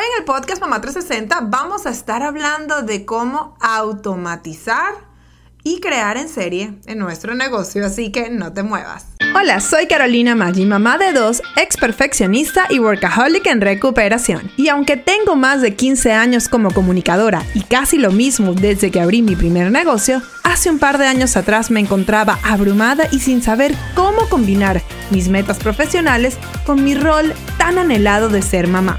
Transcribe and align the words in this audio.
Hoy 0.00 0.06
en 0.14 0.20
el 0.20 0.24
podcast 0.24 0.62
Mamá 0.62 0.80
360 0.80 1.40
vamos 1.50 1.84
a 1.84 1.90
estar 1.90 2.22
hablando 2.22 2.80
de 2.80 3.04
cómo 3.04 3.54
automatizar 3.60 4.94
y 5.62 5.78
crear 5.80 6.16
en 6.16 6.30
serie 6.30 6.72
en 6.86 6.98
nuestro 6.98 7.34
negocio, 7.34 7.84
así 7.84 8.10
que 8.10 8.30
no 8.30 8.54
te 8.54 8.62
muevas. 8.62 9.08
Hola, 9.34 9.60
soy 9.60 9.88
Carolina 9.88 10.34
Maggi, 10.34 10.64
mamá 10.64 10.96
de 10.96 11.12
dos, 11.12 11.42
ex 11.56 11.76
perfeccionista 11.76 12.64
y 12.70 12.78
workaholic 12.78 13.46
en 13.46 13.60
recuperación. 13.60 14.50
Y 14.56 14.68
aunque 14.68 14.96
tengo 14.96 15.36
más 15.36 15.60
de 15.60 15.76
15 15.76 16.12
años 16.12 16.48
como 16.48 16.72
comunicadora 16.72 17.44
y 17.52 17.60
casi 17.64 17.98
lo 17.98 18.10
mismo 18.10 18.54
desde 18.54 18.90
que 18.90 19.02
abrí 19.02 19.20
mi 19.20 19.36
primer 19.36 19.70
negocio, 19.70 20.22
hace 20.44 20.70
un 20.70 20.78
par 20.78 20.96
de 20.96 21.08
años 21.08 21.36
atrás 21.36 21.70
me 21.70 21.80
encontraba 21.80 22.38
abrumada 22.42 23.04
y 23.12 23.20
sin 23.20 23.42
saber 23.42 23.74
cómo 23.94 24.30
combinar 24.30 24.80
mis 25.10 25.28
metas 25.28 25.58
profesionales 25.58 26.38
con 26.64 26.82
mi 26.82 26.94
rol 26.94 27.34
tan 27.58 27.76
anhelado 27.76 28.30
de 28.30 28.40
ser 28.40 28.66
mamá. 28.66 28.98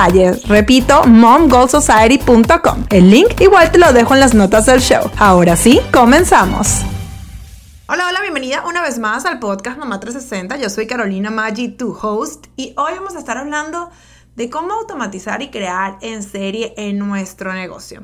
Repito, 0.47 1.03
momgoalsociety.com. 1.05 2.85
El 2.89 3.11
link 3.11 3.39
igual 3.39 3.71
te 3.71 3.77
lo 3.77 3.93
dejo 3.93 4.15
en 4.15 4.19
las 4.19 4.33
notas 4.33 4.65
del 4.65 4.79
show. 4.81 5.11
Ahora 5.17 5.55
sí, 5.55 5.79
comenzamos. 5.93 6.81
Hola, 7.87 8.07
hola, 8.09 8.21
bienvenida 8.21 8.63
una 8.65 8.81
vez 8.81 8.97
más 8.97 9.25
al 9.25 9.37
podcast 9.37 9.77
Mamá 9.77 9.99
360. 9.99 10.57
Yo 10.57 10.71
soy 10.71 10.87
Carolina 10.87 11.29
Maggi, 11.29 11.69
tu 11.69 11.95
host, 12.01 12.47
y 12.55 12.73
hoy 12.77 12.93
vamos 12.95 13.15
a 13.15 13.19
estar 13.19 13.37
hablando 13.37 13.91
de 14.35 14.49
cómo 14.49 14.73
automatizar 14.73 15.43
y 15.43 15.51
crear 15.51 15.99
en 16.01 16.23
serie 16.23 16.73
en 16.77 16.97
nuestro 16.97 17.53
negocio. 17.53 18.03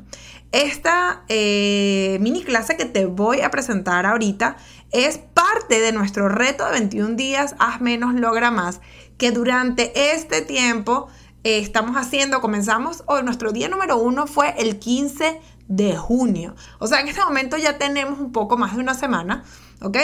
Esta 0.51 1.23
eh, 1.29 2.19
mini 2.21 2.43
clase 2.43 2.77
que 2.77 2.85
te 2.85 3.07
voy 3.07 3.41
a 3.41 3.49
presentar 3.49 4.05
ahorita 4.05 4.57
es 4.91 5.17
parte 5.17 5.79
de 5.79 5.91
nuestro 5.93 6.29
reto 6.29 6.63
de 6.65 6.73
21 6.73 7.15
días, 7.15 7.55
haz 7.57 7.81
menos, 7.81 8.13
logra 8.13 8.51
más, 8.51 8.81
que 9.17 9.31
durante 9.31 10.13
este 10.13 10.41
tiempo 10.41 11.07
eh, 11.47 11.59
estamos 11.59 11.95
haciendo, 11.95 12.41
comenzamos, 12.41 13.05
hoy 13.05 13.23
nuestro 13.23 13.53
día 13.53 13.69
número 13.69 13.95
uno 13.95 14.27
fue 14.27 14.53
el 14.57 14.79
15 14.79 15.39
de 15.69 15.95
junio. 15.95 16.53
O 16.77 16.87
sea, 16.87 16.99
en 16.99 17.07
este 17.07 17.21
momento 17.21 17.55
ya 17.55 17.77
tenemos 17.77 18.19
un 18.19 18.33
poco 18.33 18.57
más 18.57 18.75
de 18.75 18.81
una 18.81 18.93
semana, 18.93 19.45
¿ok? 19.81 19.97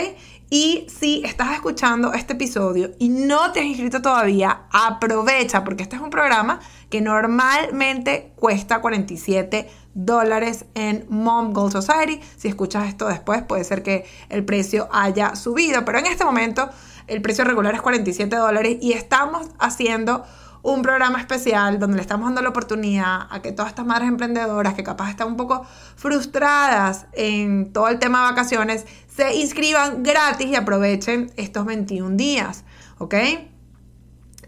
Y 0.49 0.87
si 0.87 1.21
estás 1.25 1.51
escuchando 1.51 2.13
este 2.13 2.31
episodio 2.31 2.91
y 2.97 3.09
no 3.09 3.51
te 3.51 3.59
has 3.59 3.65
inscrito 3.65 4.01
todavía, 4.01 4.67
aprovecha 4.71 5.65
porque 5.65 5.83
este 5.83 5.97
es 5.97 6.01
un 6.01 6.11
programa 6.11 6.61
que 6.89 7.01
normalmente 7.01 8.31
cuesta 8.37 8.79
47 8.79 9.69
dólares 9.95 10.63
en 10.75 11.05
Mom 11.09 11.51
Gold 11.51 11.73
Society. 11.73 12.21
Si 12.37 12.47
escuchas 12.47 12.87
esto 12.87 13.09
después, 13.09 13.43
puede 13.43 13.65
ser 13.65 13.83
que 13.83 14.05
el 14.29 14.45
precio 14.45 14.87
haya 14.93 15.35
subido, 15.35 15.83
pero 15.83 15.99
en 15.99 16.05
este 16.05 16.23
momento 16.23 16.69
el 17.07 17.21
precio 17.21 17.43
regular 17.43 17.75
es 17.75 17.81
47 17.81 18.33
dólares 18.33 18.77
y 18.79 18.93
estamos 18.93 19.49
haciendo 19.59 20.23
un 20.63 20.81
programa 20.81 21.19
especial 21.19 21.77
donde 21.77 21.97
le 21.97 22.01
estamos 22.01 22.25
dando 22.25 22.41
la 22.41 22.49
oportunidad 22.49 23.27
a 23.29 23.41
que 23.41 23.51
todas 23.51 23.69
estas 23.69 23.85
madres 23.85 24.07
emprendedoras 24.07 24.73
que 24.73 24.83
capaz 24.83 25.09
están 25.09 25.27
un 25.27 25.37
poco 25.37 25.65
frustradas 25.95 27.05
en 27.11 27.71
todo 27.73 27.89
el 27.89 27.99
tema 27.99 28.23
de 28.23 28.31
vacaciones 28.31 28.85
se 29.13 29.35
inscriban 29.35 30.03
gratis 30.03 30.47
y 30.47 30.55
aprovechen 30.55 31.31
estos 31.35 31.65
21 31.65 32.15
días, 32.15 32.63
¿ok? 32.97 33.13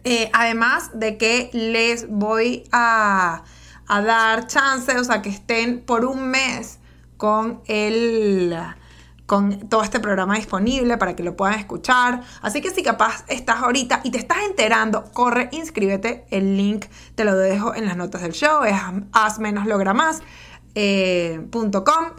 Eh, 0.05 0.29
además 0.33 0.91
de 0.93 1.17
que 1.17 1.49
les 1.51 2.09
voy 2.09 2.63
a, 2.71 3.43
a 3.87 4.01
dar 4.01 4.47
chance, 4.47 4.97
o 4.97 5.03
sea, 5.03 5.21
que 5.21 5.29
estén 5.29 5.81
por 5.81 6.05
un 6.05 6.29
mes 6.29 6.79
con 7.17 7.61
el 7.65 8.55
con 9.25 9.69
todo 9.69 9.81
este 9.83 9.99
programa 9.99 10.35
disponible 10.35 10.97
para 10.97 11.15
que 11.15 11.23
lo 11.23 11.35
puedan 11.35 11.59
escuchar. 11.59 12.21
Así 12.41 12.61
que 12.61 12.69
si 12.69 12.83
capaz 12.83 13.25
estás 13.27 13.61
ahorita 13.61 14.01
y 14.03 14.11
te 14.11 14.17
estás 14.17 14.37
enterando, 14.47 15.05
corre, 15.13 15.49
inscríbete. 15.51 16.25
El 16.29 16.57
link 16.57 16.85
te 17.15 17.25
lo 17.25 17.35
dejo 17.35 17.73
en 17.73 17.85
las 17.85 17.97
notas 17.97 18.21
del 18.21 18.33
show, 18.33 18.63
es 18.63 18.75
haz 19.11 19.39
menos 19.39 19.65
logra. 19.65 19.93
Eh, 20.77 21.47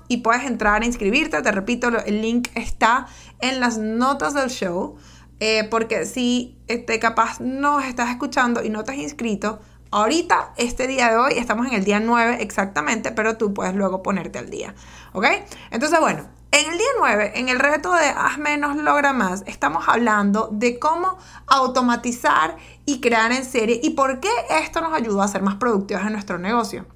y 0.09 0.16
puedes 0.19 0.45
entrar 0.45 0.83
a 0.83 0.87
inscribirte. 0.87 1.41
Te 1.43 1.53
repito, 1.53 1.89
el 1.89 2.22
link 2.22 2.49
está 2.55 3.06
en 3.41 3.61
las 3.61 3.78
notas 3.78 4.34
del 4.34 4.50
show. 4.50 4.97
Eh, 5.39 5.65
porque 5.71 6.06
si 6.06 6.56
este, 6.66 6.99
capaz 6.99 7.41
no 7.41 7.81
estás 7.81 8.09
escuchando 8.11 8.65
y 8.65 8.71
no 8.71 8.84
te 8.84 8.93
has 8.93 8.99
inscrito, 8.99 9.61
ahorita, 9.91 10.55
este 10.56 10.87
día 10.87 11.11
de 11.11 11.16
hoy, 11.16 11.33
estamos 11.37 11.66
en 11.66 11.75
el 11.75 11.84
día 11.84 12.00
9 12.00 12.39
exactamente, 12.41 13.12
pero 13.12 13.37
tú 13.37 13.53
puedes 13.53 13.75
luego 13.75 14.03
ponerte 14.03 14.39
al 14.39 14.49
día. 14.49 14.75
¿Ok? 15.12 15.27
Entonces, 15.71 16.00
bueno, 16.00 16.27
en 16.61 16.72
el 16.72 16.78
día 16.78 16.87
9, 16.99 17.33
en 17.34 17.49
el 17.50 17.59
reto 17.59 17.93
de 17.93 18.06
Haz 18.06 18.39
menos, 18.39 18.77
logra 18.77 19.12
más, 19.12 19.43
estamos 19.47 19.84
hablando 19.89 20.49
de 20.50 20.78
cómo 20.78 21.19
automatizar 21.47 22.56
y 22.87 23.00
crear 23.00 23.31
en 23.33 23.44
serie 23.44 23.78
y 23.83 23.91
por 23.91 24.21
qué 24.21 24.31
esto 24.62 24.81
nos 24.81 24.95
ayuda 24.95 25.25
a 25.25 25.28
ser 25.28 25.43
más 25.43 25.56
productivos 25.56 26.05
en 26.05 26.12
nuestro 26.12 26.39
negocio. 26.39 26.87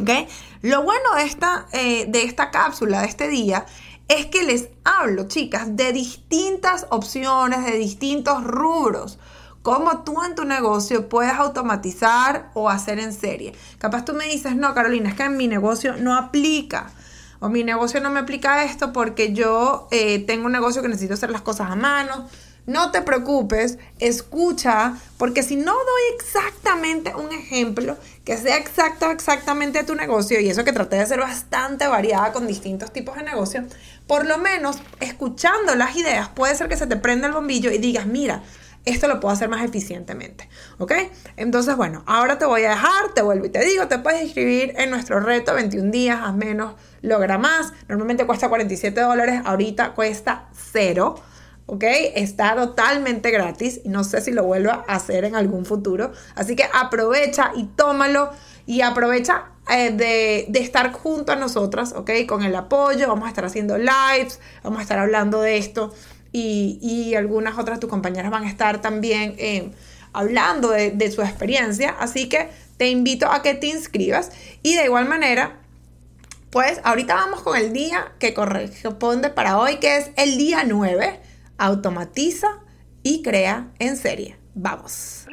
¿Okay? 0.00 0.28
Lo 0.62 0.84
bueno 0.84 1.14
de 1.16 1.24
esta, 1.24 1.66
eh, 1.72 2.06
de 2.06 2.22
esta 2.22 2.52
cápsula, 2.52 3.00
de 3.00 3.08
este 3.08 3.26
día, 3.26 3.66
es 4.06 4.26
que 4.26 4.44
les 4.44 4.68
hablo, 4.84 5.26
chicas, 5.26 5.76
de 5.76 5.92
distintas 5.92 6.86
opciones, 6.90 7.64
de 7.64 7.72
distintos 7.78 8.44
rubros 8.44 9.18
cómo 9.62 10.02
tú 10.02 10.22
en 10.22 10.34
tu 10.34 10.44
negocio 10.44 11.10
puedes 11.10 11.34
automatizar 11.34 12.50
o 12.54 12.70
hacer 12.70 13.00
en 13.00 13.12
serie. 13.12 13.54
Capaz 13.78 14.04
tú 14.04 14.14
me 14.14 14.24
dices, 14.26 14.56
no, 14.56 14.72
Carolina, 14.72 15.10
es 15.10 15.16
que 15.16 15.24
en 15.24 15.36
mi 15.36 15.46
negocio 15.46 15.96
no 15.98 16.16
aplica 16.16 16.90
o 17.40 17.48
mi 17.48 17.64
negocio 17.64 18.00
no 18.00 18.10
me 18.10 18.20
aplica 18.20 18.64
esto 18.64 18.92
porque 18.92 19.32
yo 19.32 19.88
eh, 19.90 20.18
tengo 20.20 20.46
un 20.46 20.52
negocio 20.52 20.82
que 20.82 20.88
necesito 20.88 21.14
hacer 21.14 21.30
las 21.30 21.42
cosas 21.42 21.70
a 21.70 21.76
mano. 21.76 22.28
No 22.66 22.90
te 22.90 23.00
preocupes, 23.00 23.78
escucha, 23.98 24.94
porque 25.16 25.42
si 25.42 25.56
no 25.56 25.72
doy 25.72 26.02
exactamente 26.16 27.14
un 27.14 27.32
ejemplo 27.32 27.96
que 28.26 28.36
sea 28.36 28.58
exacto 28.58 29.10
exactamente 29.10 29.78
a 29.78 29.86
tu 29.86 29.94
negocio, 29.94 30.38
y 30.38 30.50
eso 30.50 30.64
que 30.64 30.74
traté 30.74 30.96
de 30.96 31.06
ser 31.06 31.18
bastante 31.20 31.86
variada 31.86 32.30
con 32.34 32.46
distintos 32.46 32.92
tipos 32.92 33.16
de 33.16 33.22
negocio, 33.22 33.64
por 34.06 34.26
lo 34.26 34.36
menos 34.36 34.76
escuchando 35.00 35.74
las 35.76 35.96
ideas 35.96 36.28
puede 36.28 36.54
ser 36.54 36.68
que 36.68 36.76
se 36.76 36.86
te 36.86 36.96
prenda 36.96 37.26
el 37.26 37.32
bombillo 37.32 37.70
y 37.70 37.78
digas, 37.78 38.04
mira, 38.04 38.42
esto 38.88 39.08
lo 39.08 39.20
puedo 39.20 39.32
hacer 39.32 39.48
más 39.48 39.64
eficientemente, 39.64 40.48
¿ok? 40.78 40.92
Entonces, 41.36 41.76
bueno, 41.76 42.02
ahora 42.06 42.38
te 42.38 42.44
voy 42.44 42.64
a 42.64 42.70
dejar, 42.70 43.14
te 43.14 43.22
vuelvo 43.22 43.46
y 43.46 43.50
te 43.50 43.64
digo, 43.64 43.88
te 43.88 43.98
puedes 43.98 44.22
inscribir 44.22 44.74
en 44.76 44.90
nuestro 44.90 45.20
reto 45.20 45.54
21 45.54 45.90
días, 45.90 46.20
a 46.22 46.32
menos, 46.32 46.74
logra 47.02 47.38
más. 47.38 47.72
Normalmente 47.88 48.26
cuesta 48.26 48.48
47 48.48 49.00
dólares, 49.00 49.42
ahorita 49.44 49.94
cuesta 49.94 50.48
cero. 50.52 51.16
¿ok? 51.68 51.84
Está 52.14 52.56
totalmente 52.56 53.30
gratis 53.30 53.80
y 53.84 53.90
no 53.90 54.02
sé 54.02 54.22
si 54.22 54.32
lo 54.32 54.42
vuelvo 54.42 54.70
a 54.70 54.84
hacer 54.88 55.24
en 55.24 55.36
algún 55.36 55.66
futuro. 55.66 56.12
Así 56.34 56.56
que 56.56 56.64
aprovecha 56.72 57.52
y 57.54 57.64
tómalo 57.64 58.30
y 58.64 58.80
aprovecha 58.80 59.50
eh, 59.70 59.90
de, 59.90 60.46
de, 60.48 60.60
estar 60.60 60.92
junto 60.92 61.32
a 61.32 61.36
nosotras, 61.36 61.92
¿ok? 61.92 62.10
Con 62.26 62.42
el 62.42 62.56
apoyo, 62.56 63.06
vamos 63.06 63.26
a 63.26 63.28
estar 63.28 63.44
haciendo 63.44 63.76
lives, 63.76 64.40
vamos 64.62 64.78
a 64.78 64.82
estar 64.82 64.98
hablando 64.98 65.42
de 65.42 65.58
esto 65.58 65.92
y, 66.32 67.14
algunas 67.14 67.58
otras 67.58 67.80
tus 67.80 67.90
compañeras 67.90 68.30
van 68.30 68.44
a 68.44 68.48
estar 68.48 68.80
también 68.80 69.34
eh, 69.38 69.70
hablando 70.12 70.70
de, 70.70 70.90
de 70.90 71.10
su 71.10 71.22
experiencia. 71.22 71.96
Así 71.98 72.28
que 72.28 72.48
te 72.76 72.88
invito 72.88 73.30
a 73.30 73.42
que 73.42 73.54
te 73.54 73.66
inscribas 73.68 74.30
y 74.62 74.74
de 74.74 74.84
igual 74.84 75.08
manera 75.08 75.58
pues 76.50 76.80
ahorita 76.82 77.14
vamos 77.14 77.42
con 77.42 77.56
el 77.56 77.72
día 77.72 78.12
que 78.18 78.32
corresponde 78.32 79.30
para 79.30 79.58
hoy, 79.58 79.76
que 79.76 79.98
es 79.98 80.10
el 80.16 80.38
día 80.38 80.64
9. 80.64 81.20
Automatiza 81.58 82.48
y 83.02 83.22
crea 83.22 83.68
en 83.78 83.96
serie. 83.96 84.38
Vamos. 84.54 85.26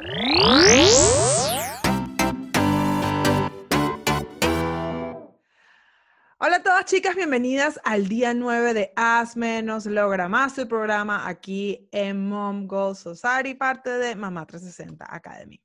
Chicas, 6.86 7.16
bienvenidas 7.16 7.80
al 7.82 8.06
día 8.06 8.32
9 8.32 8.72
de 8.72 8.92
Haz 8.94 9.36
Menos, 9.36 9.86
Logra 9.86 10.28
Más, 10.28 10.56
el 10.56 10.68
programa 10.68 11.26
aquí 11.26 11.88
en 11.90 12.28
Mom 12.28 12.68
Goal 12.68 12.94
Society, 12.94 13.54
parte 13.54 13.90
de 13.90 14.14
Mamá 14.14 14.46
360 14.46 15.04
Academy. 15.12 15.60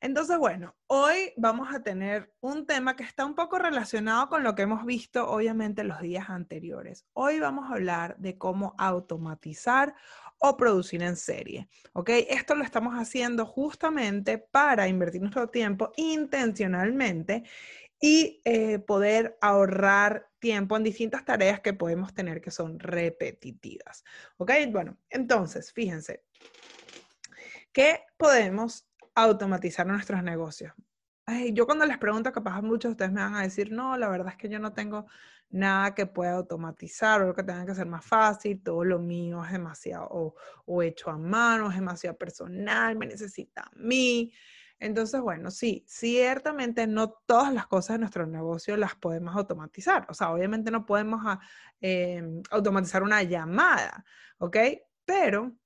Entonces, 0.00 0.36
bueno, 0.38 0.74
hoy 0.88 1.32
vamos 1.36 1.72
a 1.72 1.84
tener 1.84 2.34
un 2.40 2.66
tema 2.66 2.96
que 2.96 3.04
está 3.04 3.24
un 3.24 3.36
poco 3.36 3.60
relacionado 3.60 4.28
con 4.28 4.42
lo 4.42 4.56
que 4.56 4.62
hemos 4.62 4.84
visto, 4.84 5.30
obviamente, 5.30 5.84
los 5.84 6.00
días 6.00 6.28
anteriores. 6.30 7.06
Hoy 7.12 7.38
vamos 7.38 7.70
a 7.70 7.74
hablar 7.74 8.16
de 8.18 8.36
cómo 8.36 8.74
automatizar 8.76 9.94
o 10.38 10.56
producir 10.56 11.00
en 11.02 11.14
serie. 11.14 11.68
¿Ok? 11.92 12.10
Esto 12.28 12.56
lo 12.56 12.64
estamos 12.64 12.94
haciendo 12.94 13.46
justamente 13.46 14.38
para 14.38 14.88
invertir 14.88 15.20
nuestro 15.20 15.48
tiempo 15.48 15.92
intencionalmente 15.96 17.44
y 18.00 18.42
eh, 18.44 18.78
poder 18.78 19.38
ahorrar 19.40 20.28
tiempo 20.38 20.76
en 20.76 20.84
distintas 20.84 21.24
tareas 21.24 21.60
que 21.60 21.72
podemos 21.72 22.14
tener 22.14 22.40
que 22.40 22.50
son 22.50 22.78
repetitivas. 22.78 24.04
¿Ok? 24.36 24.52
Bueno, 24.70 24.98
entonces, 25.10 25.72
fíjense, 25.72 26.24
¿qué 27.72 28.04
podemos 28.16 28.86
automatizar 29.16 29.86
nuestros 29.86 30.22
negocios. 30.22 30.72
yo 31.52 31.66
cuando 31.66 31.86
les 31.86 31.98
pregunto, 31.98 32.30
capaz 32.30 32.62
muchos 32.62 32.90
de 32.90 32.92
ustedes 32.92 33.12
me 33.12 33.22
van 33.22 33.34
a 33.34 33.42
decir, 33.42 33.72
no, 33.72 33.96
la 33.96 34.08
verdad 34.08 34.28
es 34.28 34.36
que 34.36 34.48
yo 34.48 34.60
no 34.60 34.72
tengo 34.72 35.06
nada 35.48 35.94
que 35.94 36.06
pueda 36.06 36.34
automatizar 36.34 37.22
o 37.22 37.34
que 37.34 37.42
tenga 37.42 37.66
que 37.66 37.74
ser 37.74 37.86
más 37.86 38.04
fácil, 38.04 38.62
todo 38.62 38.84
lo 38.84 38.98
mío 38.98 39.44
es 39.44 39.52
demasiado 39.52 40.06
o, 40.10 40.34
o 40.66 40.82
hecho 40.82 41.10
a 41.10 41.18
mano, 41.18 41.70
es 41.70 41.76
demasiado 41.76 42.16
personal, 42.16 42.96
me 42.96 43.06
necesita 43.06 43.62
a 43.62 43.70
mí. 43.74 44.32
Entonces, 44.78 45.20
bueno, 45.20 45.50
sí, 45.50 45.84
ciertamente 45.88 46.86
no 46.86 47.10
todas 47.26 47.52
las 47.52 47.66
cosas 47.66 47.94
de 47.94 48.00
nuestro 48.00 48.26
negocio 48.26 48.76
las 48.76 48.94
podemos 48.94 49.34
automatizar. 49.34 50.06
O 50.08 50.14
sea, 50.14 50.30
obviamente 50.30 50.70
no 50.70 50.84
podemos 50.84 51.22
ah, 51.24 51.40
em, 51.80 52.42
automatizar 52.50 53.02
una 53.02 53.22
llamada, 53.22 54.04
¿ok? 54.38 54.56
Pero 55.04 55.56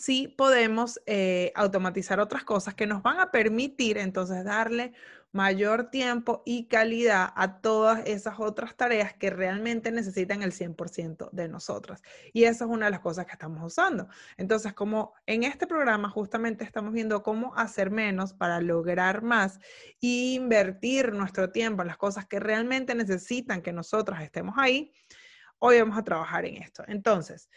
sí 0.00 0.28
podemos 0.28 1.00
eh, 1.06 1.52
automatizar 1.54 2.20
otras 2.20 2.44
cosas 2.44 2.74
que 2.74 2.86
nos 2.86 3.02
van 3.02 3.20
a 3.20 3.30
permitir 3.30 3.98
entonces 3.98 4.44
darle 4.44 4.92
mayor 5.32 5.90
tiempo 5.90 6.42
y 6.44 6.66
calidad 6.66 7.32
a 7.36 7.60
todas 7.60 8.04
esas 8.06 8.40
otras 8.40 8.76
tareas 8.76 9.12
que 9.14 9.30
realmente 9.30 9.92
necesitan 9.92 10.42
el 10.42 10.52
100% 10.52 11.30
de 11.30 11.48
nosotras. 11.48 12.02
Y 12.32 12.44
esa 12.44 12.64
es 12.64 12.70
una 12.70 12.86
de 12.86 12.90
las 12.90 13.00
cosas 13.00 13.26
que 13.26 13.32
estamos 13.32 13.62
usando. 13.62 14.08
Entonces, 14.36 14.72
como 14.72 15.12
en 15.26 15.44
este 15.44 15.66
programa 15.66 16.08
justamente 16.08 16.64
estamos 16.64 16.92
viendo 16.92 17.22
cómo 17.22 17.54
hacer 17.56 17.90
menos 17.90 18.32
para 18.32 18.60
lograr 18.60 19.22
más 19.22 19.58
e 20.02 20.34
invertir 20.34 21.12
nuestro 21.12 21.50
tiempo 21.50 21.82
en 21.82 21.88
las 21.88 21.98
cosas 21.98 22.26
que 22.26 22.40
realmente 22.40 22.94
necesitan 22.94 23.62
que 23.62 23.72
nosotras 23.72 24.22
estemos 24.22 24.56
ahí, 24.58 24.92
hoy 25.60 25.78
vamos 25.78 25.98
a 25.98 26.02
trabajar 26.02 26.44
en 26.46 26.56
esto. 26.56 26.82
Entonces, 26.88 27.50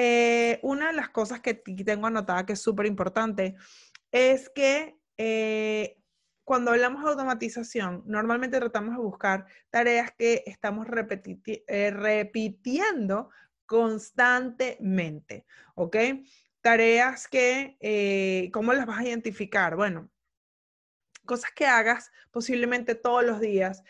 eh, 0.00 0.60
una 0.62 0.86
de 0.86 0.92
las 0.92 1.08
cosas 1.08 1.40
que 1.40 1.54
tengo 1.54 2.06
anotada 2.06 2.46
que 2.46 2.52
es 2.52 2.62
súper 2.62 2.86
importante 2.86 3.56
es 4.12 4.48
que 4.48 4.96
eh, 5.16 6.00
cuando 6.44 6.70
hablamos 6.70 7.02
de 7.02 7.10
automatización, 7.10 8.04
normalmente 8.06 8.60
tratamos 8.60 8.94
de 8.94 9.02
buscar 9.02 9.46
tareas 9.70 10.12
que 10.16 10.44
estamos 10.46 10.86
eh, 10.86 11.90
repitiendo 11.90 13.30
constantemente, 13.66 15.44
¿ok? 15.74 15.96
Tareas 16.60 17.26
que, 17.26 18.50
¿cómo 18.52 18.74
las 18.74 18.86
vas 18.86 19.00
a 19.00 19.04
identificar? 19.04 19.74
Bueno, 19.74 20.08
cosas 21.26 21.50
que 21.50 21.66
hagas 21.66 22.12
posiblemente 22.30 22.94
todos 22.94 23.24
los 23.24 23.40
días, 23.40 23.82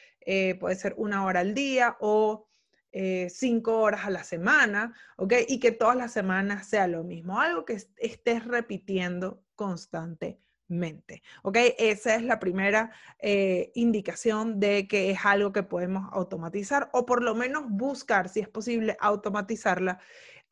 puede 0.58 0.74
ser 0.76 0.94
una 0.96 1.26
hora 1.26 1.40
al 1.40 1.52
día 1.52 1.98
o 2.00 2.47
eh, 2.92 3.28
cinco 3.30 3.78
horas 3.80 4.06
a 4.06 4.10
la 4.10 4.24
semana, 4.24 4.94
¿ok? 5.16 5.34
Y 5.48 5.60
que 5.60 5.72
todas 5.72 5.96
las 5.96 6.12
semanas 6.12 6.68
sea 6.68 6.86
lo 6.86 7.04
mismo, 7.04 7.40
algo 7.40 7.64
que 7.64 7.78
estés 7.98 8.44
repitiendo 8.46 9.42
constantemente, 9.54 11.22
¿ok? 11.42 11.58
Esa 11.78 12.14
es 12.14 12.22
la 12.22 12.38
primera 12.38 12.90
eh, 13.18 13.72
indicación 13.74 14.58
de 14.58 14.88
que 14.88 15.10
es 15.10 15.18
algo 15.24 15.52
que 15.52 15.62
podemos 15.62 16.08
automatizar 16.12 16.88
o 16.92 17.04
por 17.04 17.22
lo 17.22 17.34
menos 17.34 17.64
buscar, 17.68 18.28
si 18.28 18.40
es 18.40 18.48
posible, 18.48 18.96
automatizarla 19.00 19.98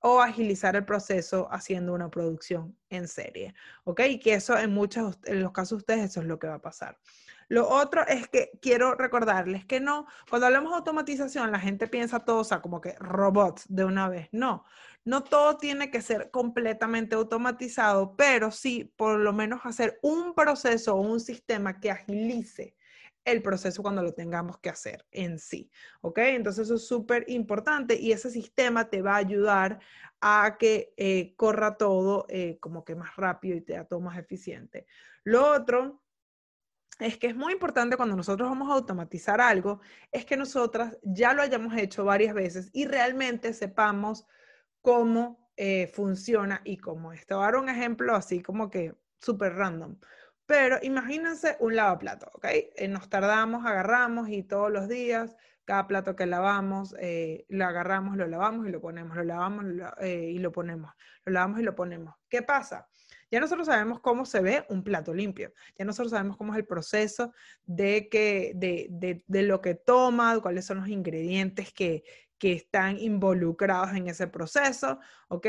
o 0.00 0.20
agilizar 0.20 0.76
el 0.76 0.84
proceso 0.84 1.48
haciendo 1.50 1.94
una 1.94 2.10
producción 2.10 2.76
en 2.90 3.08
serie, 3.08 3.54
¿ok? 3.84 4.00
Y 4.08 4.18
que 4.20 4.34
eso 4.34 4.58
en 4.58 4.72
muchos, 4.72 5.18
en 5.24 5.42
los 5.42 5.52
casos 5.52 5.70
de 5.70 5.76
ustedes, 5.76 6.10
eso 6.10 6.20
es 6.20 6.26
lo 6.26 6.38
que 6.38 6.46
va 6.48 6.54
a 6.54 6.62
pasar. 6.62 6.98
Lo 7.48 7.68
otro 7.68 8.06
es 8.06 8.28
que 8.28 8.50
quiero 8.60 8.94
recordarles 8.94 9.64
que 9.64 9.80
no, 9.80 10.06
cuando 10.28 10.46
hablamos 10.46 10.72
de 10.72 10.78
automatización, 10.78 11.52
la 11.52 11.60
gente 11.60 11.86
piensa 11.86 12.20
todo, 12.20 12.38
o 12.38 12.44
sea, 12.44 12.60
como 12.60 12.80
que 12.80 12.94
robots 12.98 13.64
de 13.68 13.84
una 13.84 14.08
vez. 14.08 14.28
No, 14.32 14.64
no 15.04 15.22
todo 15.22 15.56
tiene 15.56 15.90
que 15.90 16.02
ser 16.02 16.30
completamente 16.30 17.14
automatizado, 17.14 18.16
pero 18.16 18.50
sí 18.50 18.92
por 18.96 19.18
lo 19.18 19.32
menos 19.32 19.60
hacer 19.64 19.98
un 20.02 20.34
proceso 20.34 20.96
o 20.96 21.00
un 21.00 21.20
sistema 21.20 21.78
que 21.80 21.92
agilice 21.92 22.74
el 23.24 23.42
proceso 23.42 23.82
cuando 23.82 24.02
lo 24.02 24.14
tengamos 24.14 24.58
que 24.58 24.70
hacer 24.70 25.04
en 25.10 25.38
sí. 25.38 25.70
¿Ok? 26.00 26.18
Entonces 26.18 26.66
eso 26.66 26.76
es 26.76 26.86
súper 26.86 27.24
importante 27.28 27.94
y 27.96 28.12
ese 28.12 28.30
sistema 28.30 28.88
te 28.88 29.02
va 29.02 29.14
a 29.14 29.18
ayudar 29.18 29.80
a 30.20 30.56
que 30.58 30.92
eh, 30.96 31.34
corra 31.36 31.76
todo 31.76 32.26
eh, 32.28 32.58
como 32.60 32.84
que 32.84 32.94
más 32.94 33.16
rápido 33.16 33.56
y 33.56 33.60
te 33.60 33.74
da 33.74 33.84
todo 33.84 34.00
más 34.00 34.18
eficiente. 34.18 34.86
Lo 35.24 35.52
otro 35.52 36.02
es 36.98 37.18
que 37.18 37.28
es 37.28 37.36
muy 37.36 37.52
importante 37.52 37.96
cuando 37.96 38.16
nosotros 38.16 38.48
vamos 38.48 38.70
a 38.70 38.74
automatizar 38.74 39.40
algo, 39.40 39.80
es 40.12 40.24
que 40.24 40.36
nosotras 40.36 40.96
ya 41.02 41.32
lo 41.34 41.42
hayamos 41.42 41.76
hecho 41.76 42.04
varias 42.04 42.34
veces 42.34 42.70
y 42.72 42.86
realmente 42.86 43.52
sepamos 43.52 44.26
cómo 44.80 45.50
eh, 45.56 45.88
funciona 45.88 46.60
y 46.64 46.78
cómo 46.78 47.12
es. 47.12 47.26
Te 47.26 47.34
voy 47.34 47.42
a 47.42 47.46
dar 47.46 47.56
un 47.56 47.68
ejemplo 47.68 48.14
así 48.14 48.42
como 48.42 48.70
que 48.70 48.94
súper 49.20 49.54
random. 49.54 49.98
Pero 50.46 50.78
imagínense 50.82 51.56
un 51.60 51.74
lavaplato, 51.74 52.30
¿ok? 52.34 52.44
Eh, 52.44 52.88
nos 52.88 53.08
tardamos, 53.08 53.66
agarramos 53.66 54.28
y 54.28 54.42
todos 54.44 54.70
los 54.70 54.88
días, 54.88 55.36
cada 55.64 55.88
plato 55.88 56.14
que 56.14 56.26
lavamos, 56.26 56.94
eh, 57.00 57.46
lo 57.48 57.66
agarramos, 57.66 58.16
lo 58.16 58.28
lavamos 58.28 58.68
y 58.68 58.70
lo 58.70 58.80
ponemos, 58.80 59.16
lo 59.16 59.24
lavamos 59.24 59.64
y 60.02 60.38
lo 60.38 60.52
ponemos, 60.52 60.92
lo 61.24 61.32
lavamos 61.32 61.60
y 61.60 61.62
lo 61.64 61.74
ponemos. 61.74 62.14
¿Qué 62.28 62.42
pasa? 62.42 62.88
Ya 63.30 63.40
nosotros 63.40 63.66
sabemos 63.66 64.00
cómo 64.00 64.24
se 64.24 64.40
ve 64.40 64.64
un 64.68 64.84
plato 64.84 65.12
limpio, 65.12 65.52
ya 65.78 65.84
nosotros 65.84 66.10
sabemos 66.10 66.36
cómo 66.36 66.52
es 66.52 66.58
el 66.58 66.66
proceso 66.66 67.32
de, 67.64 68.08
que, 68.08 68.52
de, 68.54 69.24
de, 69.26 69.42
lo 69.42 69.60
que 69.60 69.74
toma, 69.74 70.38
cuáles 70.40 70.64
son 70.64 70.78
los 70.78 70.88
ingredientes 70.88 71.72
que, 71.72 72.04
que 72.38 72.52
están 72.52 72.98
involucrados 72.98 73.94
en 73.94 74.08
ese 74.08 74.26
proceso, 74.26 75.00
¿ok? 75.28 75.46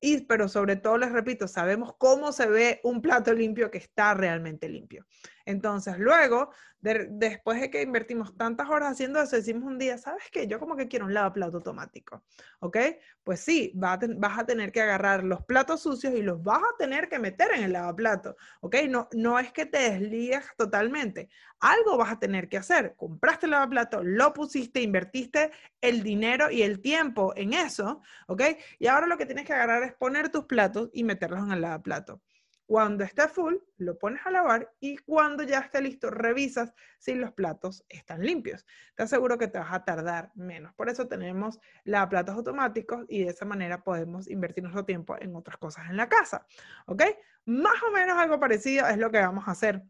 Y, 0.00 0.22
pero 0.22 0.48
sobre 0.48 0.76
todo, 0.76 0.98
les 0.98 1.12
repito, 1.12 1.48
sabemos 1.48 1.94
cómo 1.96 2.32
se 2.32 2.46
ve 2.46 2.80
un 2.82 3.00
plato 3.00 3.32
limpio 3.32 3.70
que 3.70 3.78
está 3.78 4.12
realmente 4.14 4.68
limpio. 4.68 5.06
Entonces, 5.46 5.98
luego, 5.98 6.50
después 6.80 7.60
de 7.60 7.70
que 7.70 7.82
invertimos 7.82 8.36
tantas 8.36 8.68
horas 8.68 8.92
haciendo 8.92 9.20
eso, 9.20 9.36
decimos 9.36 9.64
un 9.64 9.78
día, 9.78 9.98
¿sabes 9.98 10.24
qué? 10.32 10.46
Yo 10.46 10.58
como 10.58 10.76
que 10.76 10.88
quiero 10.88 11.04
un 11.04 11.14
lavaplato 11.14 11.58
automático, 11.58 12.22
¿ok? 12.60 12.78
Pues 13.22 13.40
sí, 13.40 13.72
vas 13.74 13.98
a, 14.38 14.46
tener 14.46 14.72
que 14.72 14.80
agarrar 14.80 15.22
los 15.24 15.42
platos 15.44 15.82
sucios 15.82 16.14
y 16.14 16.22
los 16.22 16.42
vas 16.42 16.62
a 16.62 16.76
tener 16.78 17.08
que 17.08 17.18
meter 17.18 17.52
en 17.54 17.64
el 17.64 17.72
lavaplato, 17.72 18.36
¿ok? 18.60 18.76
No, 18.88 19.08
no 19.12 19.38
es 19.38 19.52
que 19.52 19.66
te 19.66 19.90
desligues 19.90 20.44
totalmente, 20.56 21.28
algo 21.60 21.96
vas 21.96 22.12
a 22.12 22.18
tener 22.18 22.48
que 22.48 22.58
hacer. 22.58 22.94
Compraste 22.96 23.46
el 23.46 23.52
lavaplato, 23.52 24.02
lo 24.02 24.32
pusiste, 24.32 24.80
invertiste 24.82 25.50
el 25.80 26.02
dinero 26.02 26.50
y 26.50 26.62
el 26.62 26.80
tiempo 26.80 27.34
en 27.36 27.52
eso, 27.52 28.02
¿ok? 28.28 28.42
Y 28.78 28.86
ahora 28.86 29.06
lo 29.06 29.18
que 29.18 29.26
tienes 29.26 29.46
que 29.46 29.52
agarrar 29.52 29.82
es 29.82 29.94
poner 29.94 30.30
tus 30.30 30.44
platos 30.44 30.90
y 30.92 31.04
meterlos 31.04 31.40
en 31.44 31.52
el 31.52 31.60
lavaplato. 31.60 32.22
Cuando 32.66 33.04
esté 33.04 33.28
full, 33.28 33.56
lo 33.76 33.98
pones 33.98 34.24
a 34.24 34.30
lavar 34.30 34.72
y 34.80 34.96
cuando 34.96 35.42
ya 35.42 35.58
esté 35.58 35.82
listo, 35.82 36.10
revisas 36.10 36.72
si 36.98 37.14
los 37.14 37.32
platos 37.32 37.84
están 37.88 38.22
limpios. 38.22 38.64
Te 38.94 39.02
aseguro 39.02 39.36
que 39.36 39.48
te 39.48 39.58
vas 39.58 39.72
a 39.72 39.84
tardar 39.84 40.32
menos. 40.34 40.72
Por 40.74 40.88
eso 40.88 41.06
tenemos 41.06 41.60
lavaplatos 41.84 42.36
automáticos 42.36 43.04
y 43.08 43.24
de 43.24 43.30
esa 43.30 43.44
manera 43.44 43.84
podemos 43.84 44.28
invertir 44.30 44.64
nuestro 44.64 44.84
tiempo 44.84 45.16
en 45.20 45.36
otras 45.36 45.58
cosas 45.58 45.90
en 45.90 45.98
la 45.98 46.08
casa. 46.08 46.46
¿Ok? 46.86 47.02
Más 47.44 47.82
o 47.82 47.90
menos 47.90 48.16
algo 48.16 48.40
parecido 48.40 48.86
es 48.86 48.96
lo 48.96 49.10
que 49.10 49.18
vamos 49.18 49.46
a 49.46 49.50
hacer. 49.50 49.82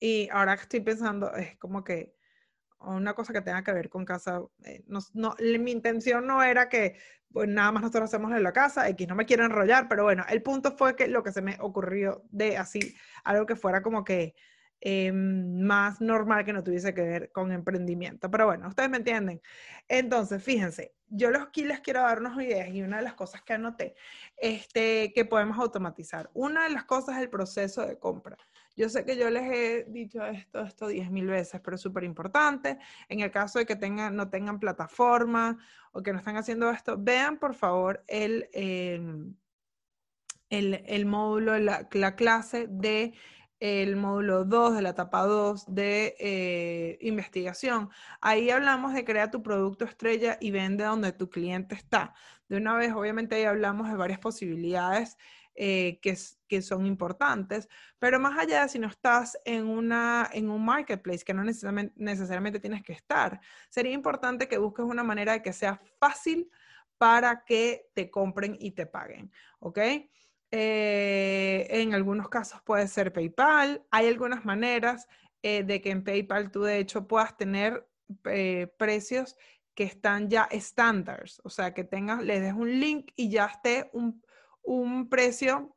Y 0.00 0.28
ahora 0.32 0.56
que 0.56 0.62
estoy 0.62 0.80
pensando, 0.80 1.32
es 1.34 1.56
como 1.58 1.84
que 1.84 2.16
una 2.80 3.14
cosa 3.14 3.32
que 3.32 3.40
tenga 3.40 3.62
que 3.62 3.72
ver 3.72 3.88
con 3.88 4.04
casa. 4.04 4.42
Eh, 4.64 4.82
no, 4.86 5.36
mi 5.38 5.70
intención 5.70 6.26
no 6.26 6.42
era 6.42 6.68
que 6.68 6.98
pues 7.32 7.48
nada 7.48 7.72
más 7.72 7.82
nosotros 7.82 8.04
hacemos 8.04 8.32
en 8.32 8.42
la 8.42 8.52
casa, 8.52 8.88
X 8.88 9.08
no 9.08 9.14
me 9.14 9.26
quiero 9.26 9.44
enrollar, 9.44 9.88
pero 9.88 10.04
bueno, 10.04 10.24
el 10.28 10.42
punto 10.42 10.72
fue 10.76 10.94
que 10.96 11.08
lo 11.08 11.22
que 11.22 11.32
se 11.32 11.42
me 11.42 11.56
ocurrió 11.60 12.22
de 12.30 12.56
así, 12.56 12.94
algo 13.24 13.46
que 13.46 13.56
fuera 13.56 13.82
como 13.82 14.04
que 14.04 14.34
em, 14.84 15.60
más 15.62 16.00
normal 16.00 16.44
que 16.44 16.52
no 16.52 16.64
tuviese 16.64 16.92
que 16.92 17.02
ver 17.02 17.30
con 17.30 17.52
emprendimiento. 17.52 18.28
Pero 18.28 18.46
bueno, 18.46 18.66
ustedes 18.66 18.90
me 18.90 18.96
entienden. 18.96 19.40
Entonces, 19.86 20.42
fíjense, 20.42 20.92
yo 21.06 21.28
aquí 21.40 21.62
les 21.62 21.80
quiero 21.80 22.00
dar 22.00 22.18
unas 22.18 22.36
ideas 22.42 22.68
y 22.70 22.82
una 22.82 22.96
de 22.96 23.04
las 23.04 23.14
cosas 23.14 23.42
que 23.42 23.52
anoté, 23.52 23.94
este, 24.36 25.12
que 25.14 25.24
podemos 25.24 25.56
automatizar. 25.56 26.30
Una 26.34 26.64
de 26.64 26.70
las 26.70 26.84
cosas 26.84 27.16
es 27.16 27.22
el 27.22 27.30
proceso 27.30 27.86
de 27.86 27.96
compra. 28.00 28.36
Yo 28.74 28.88
sé 28.88 29.04
que 29.04 29.16
yo 29.16 29.30
les 29.30 29.44
he 29.44 29.84
dicho 29.88 30.24
esto, 30.26 30.62
esto 30.62 30.88
10 30.88 31.12
mil 31.12 31.28
veces, 31.28 31.60
pero 31.62 31.76
es 31.76 31.80
súper 31.80 32.02
importante. 32.02 32.78
En 33.08 33.20
el 33.20 33.30
caso 33.30 33.60
de 33.60 33.66
que 33.66 33.76
tengan, 33.76 34.16
no 34.16 34.30
tengan 34.30 34.58
plataforma 34.58 35.58
o 35.92 36.02
que 36.02 36.12
no 36.12 36.18
están 36.18 36.38
haciendo 36.38 36.70
esto, 36.70 36.96
vean 36.98 37.38
por 37.38 37.54
favor 37.54 38.02
el, 38.08 38.48
em, 38.52 39.36
el, 40.50 40.82
el, 40.86 41.06
módulo, 41.06 41.56
la 41.58 42.16
clase 42.16 42.66
de 42.68 43.14
el 43.62 43.94
módulo 43.94 44.44
2 44.44 44.74
de 44.74 44.82
la 44.82 44.88
etapa 44.88 45.22
2 45.22 45.72
de 45.72 46.16
eh, 46.18 46.98
investigación. 47.00 47.90
Ahí 48.20 48.50
hablamos 48.50 48.92
de 48.92 49.04
crear 49.04 49.30
tu 49.30 49.40
producto 49.40 49.84
estrella 49.84 50.36
y 50.40 50.50
vende 50.50 50.82
donde 50.82 51.12
tu 51.12 51.30
cliente 51.30 51.76
está. 51.76 52.12
De 52.48 52.56
una 52.56 52.74
vez, 52.74 52.92
obviamente, 52.92 53.36
ahí 53.36 53.44
hablamos 53.44 53.88
de 53.88 53.94
varias 53.94 54.18
posibilidades 54.18 55.16
eh, 55.54 56.00
que, 56.02 56.18
que, 56.48 56.60
son 56.60 56.86
importantes, 56.86 57.68
pero 58.00 58.18
más 58.18 58.36
allá, 58.36 58.66
si 58.66 58.80
no 58.80 58.88
estás 58.88 59.38
en, 59.44 59.68
una, 59.68 60.28
en 60.32 60.50
un 60.50 60.64
marketplace 60.64 61.22
que 61.22 61.32
no 61.32 61.44
necesariamente, 61.44 61.94
necesariamente 61.96 62.58
tienes 62.58 62.82
que 62.82 62.94
estar, 62.94 63.40
sería 63.68 63.92
importante 63.92 64.48
que 64.48 64.58
busques 64.58 64.84
una 64.84 65.04
manera 65.04 65.34
de 65.34 65.42
que 65.42 65.52
sea 65.52 65.80
fácil 66.00 66.50
para 66.98 67.44
que 67.44 67.90
te 67.94 68.10
compren 68.10 68.56
y 68.58 68.72
te 68.72 68.86
paguen, 68.86 69.30
¿ok? 69.60 69.78
Eh, 70.52 71.66
en 71.70 71.94
algunos 71.94 72.28
casos 72.28 72.62
puede 72.62 72.86
ser 72.86 73.12
PayPal. 73.12 73.84
Hay 73.90 74.06
algunas 74.06 74.44
maneras 74.44 75.08
eh, 75.42 75.64
de 75.64 75.80
que 75.80 75.90
en 75.90 76.04
PayPal 76.04 76.50
tú 76.52 76.62
de 76.62 76.78
hecho 76.78 77.08
puedas 77.08 77.36
tener 77.36 77.88
precios 78.76 79.36
que 79.74 79.84
están 79.84 80.28
ya 80.28 80.44
estándares, 80.50 81.40
o 81.44 81.48
sea, 81.48 81.72
que 81.72 81.82
tengas, 81.82 82.22
le 82.22 82.40
des 82.40 82.52
un 82.52 82.78
link 82.78 83.10
y 83.16 83.30
ya 83.30 83.46
esté 83.46 83.88
un, 83.94 84.22
un 84.62 85.08
precio 85.08 85.74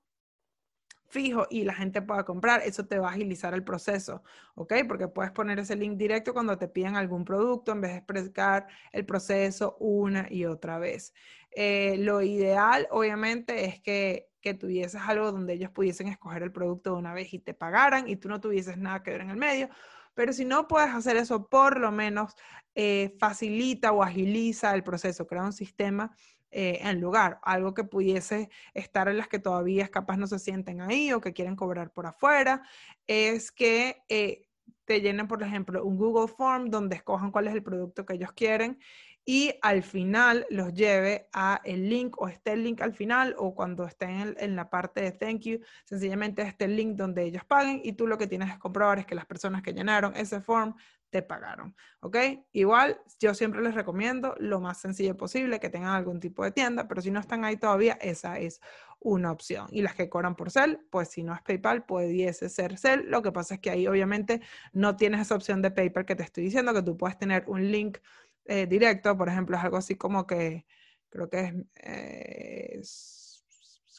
fijo 1.07 1.47
y 1.49 1.63
la 1.63 1.73
gente 1.73 2.01
pueda 2.01 2.23
comprar, 2.25 2.61
eso 2.63 2.85
te 2.85 2.99
va 2.99 3.09
a 3.09 3.11
agilizar 3.11 3.53
el 3.53 3.63
proceso, 3.63 4.23
¿ok? 4.55 4.73
Porque 4.87 5.07
puedes 5.07 5.31
poner 5.31 5.59
ese 5.59 5.75
link 5.75 5.97
directo 5.97 6.33
cuando 6.33 6.57
te 6.57 6.67
pidan 6.67 6.95
algún 6.95 7.25
producto 7.25 7.71
en 7.71 7.81
vez 7.81 7.91
de 7.91 7.97
explicar 7.97 8.67
el 8.91 9.05
proceso 9.05 9.77
una 9.79 10.27
y 10.29 10.45
otra 10.45 10.79
vez. 10.79 11.13
Eh, 11.51 11.97
lo 11.99 12.21
ideal, 12.21 12.87
obviamente, 12.91 13.65
es 13.65 13.81
que, 13.81 14.29
que 14.41 14.53
tuvieses 14.53 15.01
algo 15.01 15.31
donde 15.31 15.53
ellos 15.53 15.71
pudiesen 15.71 16.07
escoger 16.07 16.43
el 16.43 16.51
producto 16.51 16.91
de 16.91 16.97
una 16.97 17.13
vez 17.13 17.33
y 17.33 17.39
te 17.39 17.53
pagaran 17.53 18.09
y 18.09 18.17
tú 18.17 18.27
no 18.29 18.41
tuvieses 18.41 18.77
nada 18.77 19.03
que 19.03 19.11
ver 19.11 19.21
en 19.21 19.29
el 19.29 19.37
medio. 19.37 19.69
Pero 20.15 20.33
si 20.33 20.45
no 20.45 20.67
puedes 20.67 20.89
hacer 20.89 21.17
eso, 21.17 21.47
por 21.47 21.79
lo 21.79 21.91
menos 21.91 22.35
eh, 22.73 23.15
facilita 23.19 23.91
o 23.91 24.01
agiliza 24.03 24.73
el 24.73 24.83
proceso, 24.83 25.27
crea 25.27 25.43
un 25.43 25.53
sistema 25.53 26.15
eh, 26.57 26.79
en 26.83 27.01
lugar, 27.01 27.37
algo 27.43 27.73
que 27.73 27.83
pudiese 27.83 28.49
estar 28.73 29.09
en 29.09 29.17
las 29.17 29.27
que 29.27 29.39
todavía 29.39 29.89
capaz 29.89 30.15
no 30.15 30.25
se 30.25 30.39
sienten 30.39 30.79
ahí 30.79 31.11
o 31.11 31.19
que 31.19 31.33
quieren 31.33 31.57
cobrar 31.57 31.91
por 31.91 32.05
afuera, 32.05 32.63
es 33.07 33.51
que 33.51 33.97
eh, 34.07 34.47
te 34.85 35.01
llenen, 35.01 35.27
por 35.27 35.43
ejemplo, 35.43 35.83
un 35.83 35.97
Google 35.97 36.33
Form 36.33 36.69
donde 36.69 36.95
escojan 36.95 37.31
cuál 37.31 37.49
es 37.49 37.53
el 37.53 37.61
producto 37.61 38.05
que 38.05 38.13
ellos 38.13 38.31
quieren 38.31 38.79
y 39.25 39.55
al 39.63 39.83
final 39.83 40.45
los 40.49 40.73
lleve 40.73 41.27
a 41.33 41.59
el 41.65 41.89
link 41.89 42.15
o 42.21 42.29
esté 42.29 42.53
el 42.53 42.63
link 42.63 42.79
al 42.81 42.93
final 42.93 43.35
o 43.37 43.53
cuando 43.53 43.83
estén 43.85 44.11
en, 44.11 44.35
en, 44.39 44.55
la 44.55 44.69
parte 44.69 45.01
de 45.01 45.11
thank 45.11 45.41
you, 45.41 45.59
sencillamente 45.83 46.41
esté 46.41 46.65
el 46.65 46.77
link 46.77 46.95
donde 46.95 47.23
ellos 47.23 47.43
paguen 47.43 47.81
y 47.83 47.93
tú 47.93 48.07
lo 48.07 48.17
que 48.17 48.27
tienes 48.27 48.53
que 48.53 48.59
comprobar 48.59 48.99
es 48.99 49.05
que 49.05 49.15
las 49.15 49.25
personas 49.25 49.61
que 49.61 49.73
llenaron 49.73 50.15
ese 50.15 50.39
form 50.39 50.73
te 51.15 51.21
pagaron, 51.21 51.73
¿ok? 52.01 52.17
Igual, 52.51 52.99
yo 53.21 53.33
siempre 53.33 53.61
les 53.61 53.73
recomiendo 53.73 54.35
lo 54.37 54.59
más 54.59 54.81
sencillo 54.81 55.15
posible, 55.15 55.61
que 55.61 55.69
tengan 55.69 55.93
algún 55.93 56.19
tipo 56.19 56.43
de 56.43 56.51
tienda, 56.51 56.89
pero 56.89 57.01
si 57.01 57.09
no 57.09 57.21
están 57.21 57.45
ahí 57.45 57.55
todavía, 57.55 57.93
esa 58.01 58.37
es 58.37 58.59
una 58.99 59.31
opción. 59.31 59.67
Y 59.71 59.81
las 59.81 59.95
que 59.95 60.09
cobran 60.09 60.35
por 60.35 60.51
Cel, 60.51 60.81
pues 60.89 61.07
si 61.07 61.23
no 61.23 61.33
es 61.33 61.41
PayPal, 61.41 61.85
pudiese 61.85 62.49
ser 62.49 62.77
Cel. 62.77 63.09
Lo 63.09 63.21
que 63.21 63.31
pasa 63.31 63.55
es 63.55 63.61
que 63.61 63.69
ahí 63.69 63.87
obviamente 63.87 64.41
no 64.73 64.97
tienes 64.97 65.21
esa 65.21 65.35
opción 65.35 65.61
de 65.61 65.71
PayPal 65.71 66.05
que 66.05 66.17
te 66.17 66.23
estoy 66.23 66.43
diciendo, 66.43 66.73
que 66.73 66.83
tú 66.83 66.97
puedes 66.97 67.17
tener 67.17 67.45
un 67.47 67.71
link 67.71 67.99
eh, 68.43 68.67
directo, 68.67 69.15
por 69.15 69.29
ejemplo, 69.29 69.55
es 69.55 69.63
algo 69.63 69.77
así 69.77 69.95
como 69.95 70.27
que, 70.27 70.65
creo 71.07 71.29
que 71.29 71.63
es... 71.75 73.41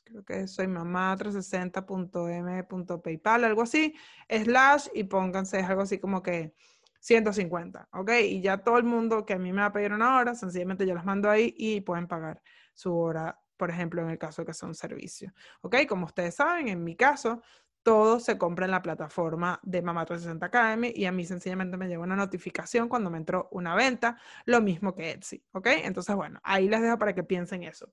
creo 0.04 0.22
que 0.22 0.46
soy 0.48 0.66
mamá 0.66 1.16
360.m.paypal, 1.16 3.44
algo 3.44 3.62
así, 3.62 3.94
slash 4.28 4.88
y 4.92 5.04
pónganse, 5.04 5.60
es 5.60 5.64
algo 5.64 5.80
así 5.80 5.98
como 5.98 6.22
que 6.22 6.52
150, 7.06 7.88
¿ok? 7.92 8.10
Y 8.24 8.40
ya 8.40 8.58
todo 8.58 8.78
el 8.78 8.84
mundo 8.84 9.24
que 9.24 9.34
a 9.34 9.38
mí 9.38 9.52
me 9.52 9.60
va 9.60 9.66
a 9.66 9.72
pedir 9.72 9.92
una 9.92 10.16
hora, 10.18 10.34
sencillamente 10.34 10.84
yo 10.84 10.94
las 10.94 11.04
mando 11.04 11.30
ahí 11.30 11.54
y 11.56 11.80
pueden 11.80 12.08
pagar 12.08 12.42
su 12.74 12.96
hora, 12.96 13.38
por 13.56 13.70
ejemplo, 13.70 14.02
en 14.02 14.10
el 14.10 14.18
caso 14.18 14.42
de 14.42 14.46
que 14.46 14.52
sea 14.52 14.68
un 14.68 14.74
servicio, 14.74 15.32
¿ok? 15.60 15.76
Como 15.88 16.06
ustedes 16.06 16.34
saben, 16.34 16.66
en 16.66 16.82
mi 16.82 16.96
caso, 16.96 17.42
todo 17.84 18.18
se 18.18 18.36
compra 18.36 18.64
en 18.64 18.72
la 18.72 18.82
plataforma 18.82 19.60
de 19.62 19.82
Mamá 19.82 20.04
360 20.04 20.46
Academy 20.46 20.92
y 20.96 21.04
a 21.04 21.12
mí 21.12 21.24
sencillamente 21.24 21.76
me 21.76 21.86
llega 21.86 22.02
una 22.02 22.16
notificación 22.16 22.88
cuando 22.88 23.08
me 23.08 23.18
entró 23.18 23.48
una 23.52 23.76
venta, 23.76 24.18
lo 24.44 24.60
mismo 24.60 24.92
que 24.92 25.12
Etsy, 25.12 25.44
¿ok? 25.52 25.68
Entonces, 25.84 26.16
bueno, 26.16 26.40
ahí 26.42 26.68
les 26.68 26.82
dejo 26.82 26.98
para 26.98 27.14
que 27.14 27.22
piensen 27.22 27.62
eso. 27.62 27.92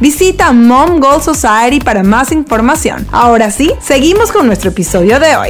Visita 0.00 0.52
Mom 0.52 1.00
Goal 1.00 1.20
Society 1.20 1.80
para 1.80 2.04
más 2.04 2.30
información. 2.30 3.04
Ahora 3.10 3.50
sí, 3.50 3.72
seguimos 3.80 4.30
con 4.30 4.46
nuestro 4.46 4.70
episodio 4.70 5.18
de 5.18 5.34
hoy. 5.34 5.48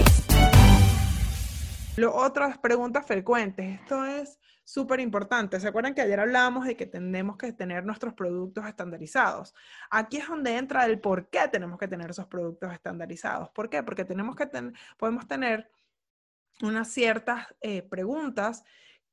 Lo, 1.97 2.17
otras 2.17 2.57
preguntas 2.57 3.05
frecuentes. 3.05 3.79
Esto 3.79 4.07
es 4.07 4.39
súper 4.65 5.01
importante. 5.01 5.61
¿Se 5.61 5.69
acuerdan 5.69 5.95
que 5.95 6.01
ayer 6.01 6.19
hablábamos 6.19 6.65
de 6.65 6.79
que 6.79 6.87
tenemos 6.87 7.37
que 7.37 7.53
tener 7.53 7.85
nuestros 7.85 8.15
productos 8.15 8.65
estandarizados? 8.65 9.55
Aquí 9.91 10.17
es 10.17 10.27
donde 10.27 10.57
entra 10.57 10.87
el 10.87 10.99
por 10.99 11.29
qué 11.29 11.47
tenemos 11.53 11.79
que 11.79 11.87
tener 11.87 12.09
esos 12.09 12.27
productos 12.27 12.73
estandarizados. 12.73 13.51
¿Por 13.51 13.69
qué? 13.69 13.83
Porque 13.83 14.07
tenemos 14.07 14.35
que 14.35 14.49
podemos 14.97 15.29
tener 15.29 15.71
unas 16.63 16.89
ciertas 16.89 17.49
eh, 17.61 17.83
preguntas 17.83 18.65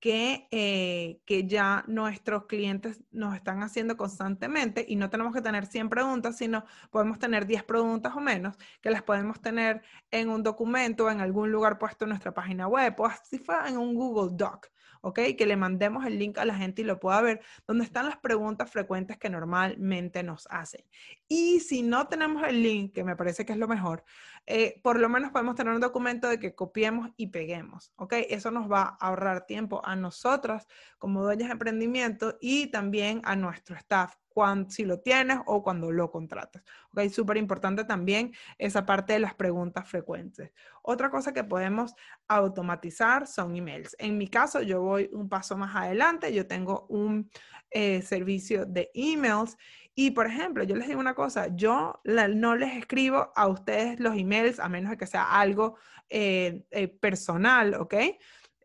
que, 0.05 0.47
eh, 0.51 1.19
que 1.25 1.47
ya 1.47 1.83
nuestros 1.88 2.45
clientes 2.45 3.03
nos 3.09 3.33
están 3.33 3.63
haciendo 3.63 3.97
constantemente 3.97 4.85
y 4.88 4.97
no 4.97 5.09
tenemos 5.09 5.33
que 5.33 5.41
tener 5.41 5.65
100 5.65 5.89
preguntas, 5.89 6.38
sino 6.38 6.63
podemos 6.91 7.17
tener 7.17 7.47
10 7.47 7.63
preguntas 7.63 8.13
o 8.15 8.19
menos 8.19 8.55
que 8.83 8.91
las 8.91 9.01
podemos 9.01 9.41
tener 9.41 9.81
en 10.12 10.29
un 10.29 10.43
documento, 10.43 11.09
en 11.09 11.21
algún 11.21 11.51
lugar 11.51 11.79
puesto 11.79 12.05
en 12.05 12.09
nuestra 12.09 12.35
página 12.35 12.67
web 12.67 12.93
o 13.00 13.07
así 13.07 13.39
fue 13.39 13.55
en 13.67 13.79
un 13.79 13.95
Google 13.95 14.38
Doc. 14.38 14.67
¿Ok? 15.05 15.19
Que 15.38 15.45
le 15.45 15.55
mandemos 15.55 16.03
el 16.03 16.17
link 16.17 16.39
a 16.39 16.45
la 16.45 16.55
gente 16.55 16.81
y 16.81 16.85
lo 16.85 17.00
pueda 17.00 17.21
ver, 17.21 17.41
donde 17.67 17.83
están 17.83 18.07
las 18.07 18.17
preguntas 18.17 18.71
frecuentes 18.71 19.19
que 19.19 19.29
normalmente 19.29 20.24
nos 20.24 20.47
hacen. 20.50 20.83
Y 21.27 21.59
si 21.59 21.83
no 21.83 22.07
tenemos 22.07 22.41
el 22.41 22.63
link, 22.63 22.91
que 22.91 23.03
me 23.03 23.15
parece 23.15 23.45
que 23.45 23.53
es 23.53 23.59
lo 23.59 23.67
mejor, 23.67 24.03
eh, 24.47 24.79
por 24.81 25.00
lo 25.00 25.07
menos 25.07 25.29
podemos 25.31 25.53
tener 25.53 25.75
un 25.75 25.79
documento 25.79 26.27
de 26.27 26.39
que 26.39 26.55
copiemos 26.55 27.12
y 27.17 27.27
peguemos, 27.27 27.93
¿ok? 27.97 28.13
Eso 28.29 28.50
nos 28.50 28.69
va 28.69 28.81
a 28.81 29.07
ahorrar 29.07 29.45
tiempo 29.45 29.79
a 29.85 29.95
nosotras 29.95 30.67
como 30.97 31.21
dueñas 31.21 31.50
de 31.50 31.53
emprendimiento 31.53 32.39
y 32.41 32.67
también 32.67 33.21
a 33.25 33.35
nuestro 33.35 33.75
staff 33.75 34.15
cuando, 34.35 34.69
si 34.69 34.83
lo 34.83 34.99
tienes 34.99 35.39
o 35.45 35.63
cuando 35.63 35.93
lo 35.93 36.11
contratas. 36.11 36.61
¿Ok? 36.91 37.07
Súper 37.09 37.37
importante 37.37 37.85
también 37.85 38.33
esa 38.57 38.85
parte 38.85 39.13
de 39.13 39.19
las 39.19 39.33
preguntas 39.33 39.87
frecuentes. 39.87 40.51
Otra 40.83 41.09
cosa 41.09 41.33
que 41.33 41.45
podemos 41.45 41.95
automatizar 42.27 43.27
son 43.27 43.55
emails. 43.55 43.95
En 43.97 44.17
mi 44.17 44.27
caso, 44.27 44.61
yo 44.61 44.81
voy 44.81 45.09
un 45.13 45.29
paso 45.29 45.55
más 45.55 45.73
adelante. 45.73 46.33
Yo 46.33 46.47
tengo 46.47 46.85
un 46.89 47.31
eh, 47.71 48.01
servicio 48.01 48.65
de 48.65 48.91
emails 48.93 49.55
y, 49.95 50.11
por 50.11 50.27
ejemplo, 50.27 50.65
yo 50.65 50.75
les 50.75 50.89
digo 50.89 50.99
una 50.99 51.15
cosa, 51.15 51.47
yo 51.55 52.01
no 52.03 52.55
les 52.57 52.75
escribo 52.75 53.31
a 53.37 53.47
ustedes 53.47 54.01
los 54.01 54.17
emails 54.17 54.59
a 54.59 54.67
menos 54.67 54.91
de 54.91 54.97
que 54.97 55.07
sea 55.07 55.39
algo 55.39 55.77
eh, 56.09 56.65
eh, 56.71 56.89
personal, 56.89 57.75
¿ok? 57.75 57.95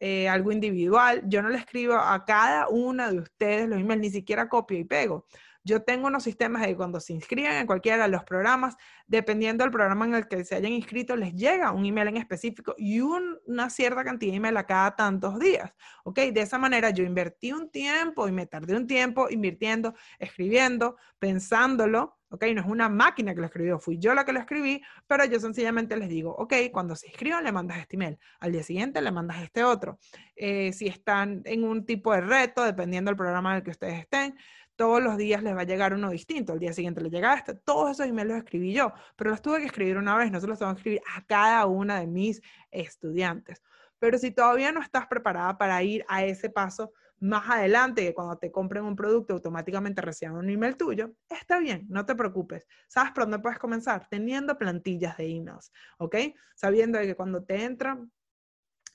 eh, 0.00 0.28
algo 0.28 0.50
individual. 0.50 1.22
Yo 1.26 1.42
no 1.42 1.50
le 1.50 1.58
escribo 1.58 1.94
a 1.94 2.24
cada 2.24 2.68
una 2.68 3.12
de 3.12 3.18
ustedes 3.18 3.68
los 3.68 3.78
emails, 3.78 4.00
ni 4.00 4.10
siquiera 4.10 4.48
copio 4.48 4.78
y 4.78 4.84
pego. 4.84 5.26
Yo 5.62 5.82
tengo 5.82 6.06
unos 6.06 6.22
sistemas 6.22 6.62
de 6.62 6.74
cuando 6.74 7.00
se 7.00 7.12
inscriben 7.12 7.52
en 7.52 7.66
cualquiera 7.66 8.04
de 8.04 8.08
los 8.08 8.24
programas, 8.24 8.76
dependiendo 9.06 9.64
del 9.64 9.70
programa 9.70 10.06
en 10.06 10.14
el 10.14 10.28
que 10.28 10.44
se 10.44 10.54
hayan 10.54 10.72
inscrito, 10.72 11.16
les 11.16 11.34
llega 11.34 11.72
un 11.72 11.84
email 11.84 12.08
en 12.08 12.16
específico 12.16 12.74
y 12.78 13.00
una 13.00 13.68
cierta 13.68 14.02
cantidad 14.04 14.32
de 14.32 14.36
email 14.36 14.56
a 14.56 14.64
cada 14.64 14.96
tantos 14.96 15.38
días. 15.38 15.72
¿Ok? 16.04 16.18
De 16.18 16.40
esa 16.40 16.58
manera 16.58 16.90
yo 16.90 17.04
invertí 17.04 17.52
un 17.52 17.70
tiempo 17.70 18.26
y 18.26 18.32
me 18.32 18.46
tardé 18.46 18.74
un 18.76 18.86
tiempo 18.86 19.28
invirtiendo, 19.30 19.94
escribiendo, 20.18 20.96
pensándolo. 21.18 22.16
¿ok? 22.30 22.44
No 22.54 22.60
es 22.60 22.66
una 22.66 22.88
máquina 22.88 23.34
que 23.34 23.40
lo 23.40 23.46
escribió, 23.46 23.78
fui 23.78 23.98
yo 23.98 24.14
la 24.14 24.24
que 24.24 24.32
lo 24.32 24.40
escribí, 24.40 24.82
pero 25.06 25.24
yo 25.24 25.40
sencillamente 25.40 25.96
les 25.96 26.08
digo, 26.08 26.34
ok, 26.36 26.54
cuando 26.72 26.94
se 26.94 27.08
inscriban 27.08 27.44
le 27.44 27.52
mandas 27.52 27.78
este 27.78 27.96
email, 27.96 28.18
al 28.38 28.52
día 28.52 28.62
siguiente 28.62 29.02
le 29.02 29.10
mandas 29.10 29.42
este 29.42 29.64
otro. 29.64 29.98
Eh, 30.36 30.72
si 30.72 30.86
están 30.86 31.42
en 31.44 31.64
un 31.64 31.84
tipo 31.84 32.12
de 32.14 32.20
reto, 32.20 32.62
dependiendo 32.62 33.10
del 33.10 33.16
programa 33.16 33.50
en 33.50 33.56
el 33.56 33.62
que 33.64 33.70
ustedes 33.72 33.98
estén, 33.98 34.36
todos 34.80 35.02
los 35.02 35.18
días 35.18 35.42
les 35.42 35.54
va 35.54 35.60
a 35.60 35.64
llegar 35.64 35.92
uno 35.92 36.08
distinto. 36.08 36.54
Al 36.54 36.58
día 36.58 36.72
siguiente 36.72 37.02
les 37.02 37.12
llega 37.12 37.34
este. 37.34 37.52
Todos 37.52 37.90
esos 37.90 38.06
emails 38.06 38.30
los 38.30 38.38
escribí 38.38 38.72
yo, 38.72 38.94
pero 39.14 39.28
los 39.28 39.42
tuve 39.42 39.58
que 39.58 39.66
escribir 39.66 39.98
una 39.98 40.16
vez, 40.16 40.32
no 40.32 40.40
se 40.40 40.46
los 40.46 40.58
tengo 40.58 40.72
que 40.72 40.78
escribir 40.78 41.02
a 41.14 41.22
cada 41.26 41.66
una 41.66 42.00
de 42.00 42.06
mis 42.06 42.40
estudiantes. 42.70 43.62
Pero 43.98 44.16
si 44.16 44.30
todavía 44.30 44.72
no 44.72 44.80
estás 44.80 45.06
preparada 45.06 45.58
para 45.58 45.82
ir 45.82 46.02
a 46.08 46.24
ese 46.24 46.48
paso 46.48 46.94
más 47.18 47.50
adelante, 47.50 48.00
que 48.00 48.14
cuando 48.14 48.38
te 48.38 48.50
compren 48.50 48.84
un 48.84 48.96
producto 48.96 49.34
automáticamente 49.34 50.00
reciban 50.00 50.36
un 50.36 50.48
email 50.48 50.78
tuyo, 50.78 51.12
está 51.28 51.58
bien, 51.58 51.84
no 51.90 52.06
te 52.06 52.14
preocupes. 52.14 52.66
¿Sabes 52.88 53.12
por 53.12 53.24
dónde 53.24 53.40
puedes 53.40 53.58
comenzar? 53.58 54.08
Teniendo 54.08 54.56
plantillas 54.56 55.18
de 55.18 55.26
emails, 55.26 55.70
¿ok? 55.98 56.16
Sabiendo 56.54 56.98
que 57.00 57.14
cuando 57.14 57.44
te 57.44 57.64
entran 57.64 58.10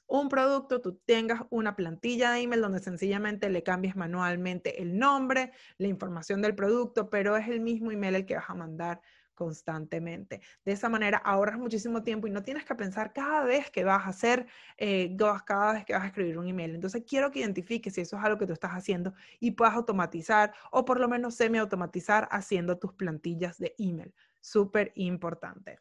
un 0.08 0.30
producto, 0.30 0.82
tú 0.82 1.02
tengas 1.06 1.42
una 1.50 1.76
plantilla 1.76 2.32
de 2.32 2.42
email 2.42 2.62
donde 2.62 2.80
sencillamente 2.80 3.50
le 3.50 3.64
cambies 3.64 3.96
manualmente 3.96 4.82
el 4.82 4.98
nombre, 4.98 5.52
la 5.78 5.88
información 5.88 6.42
del 6.42 6.56
producto, 6.56 7.10
pero 7.10 7.36
es 7.38 7.48
el 7.48 7.60
mismo 7.60 7.92
email 7.92 8.16
el 8.16 8.26
que 8.26 8.36
vas 8.36 8.50
a 8.50 8.56
mandar 8.56 9.02
constantemente. 9.36 10.42
De 10.64 10.72
esa 10.72 10.90
manera 10.90 11.18
ahorras 11.18 11.60
muchísimo 11.60 12.02
tiempo 12.04 12.26
y 12.26 12.32
no 12.32 12.42
tienes 12.42 12.66
que 12.66 12.74
pensar 12.74 13.14
cada 13.14 13.44
vez 13.44 13.70
que 13.70 13.84
vas 13.84 14.06
a 14.06 14.10
hacer, 14.10 14.48
eh, 14.78 15.16
cada 15.46 15.74
vez 15.74 15.86
que 15.86 15.94
vas 15.94 16.04
a 16.04 16.08
escribir 16.08 16.38
un 16.38 16.48
email. 16.48 16.74
Entonces 16.74 17.04
quiero 17.08 17.30
que 17.32 17.40
identifiques 17.40 17.94
si 17.94 18.02
eso 18.02 18.18
es 18.18 18.24
algo 18.24 18.40
que 18.40 18.48
tú 18.48 18.54
estás 18.54 18.72
haciendo 18.72 19.14
y 19.40 19.52
puedas 19.52 19.76
automatizar 19.76 20.54
o 20.72 20.86
por 20.86 21.00
lo 21.00 21.08
menos 21.08 21.36
semi-automatizar 21.36 22.28
haciendo 22.32 22.80
tus 22.80 22.94
plantillas 22.94 23.60
de 23.60 23.76
email. 23.78 24.14
Súper 24.42 24.92
importante. 24.96 25.80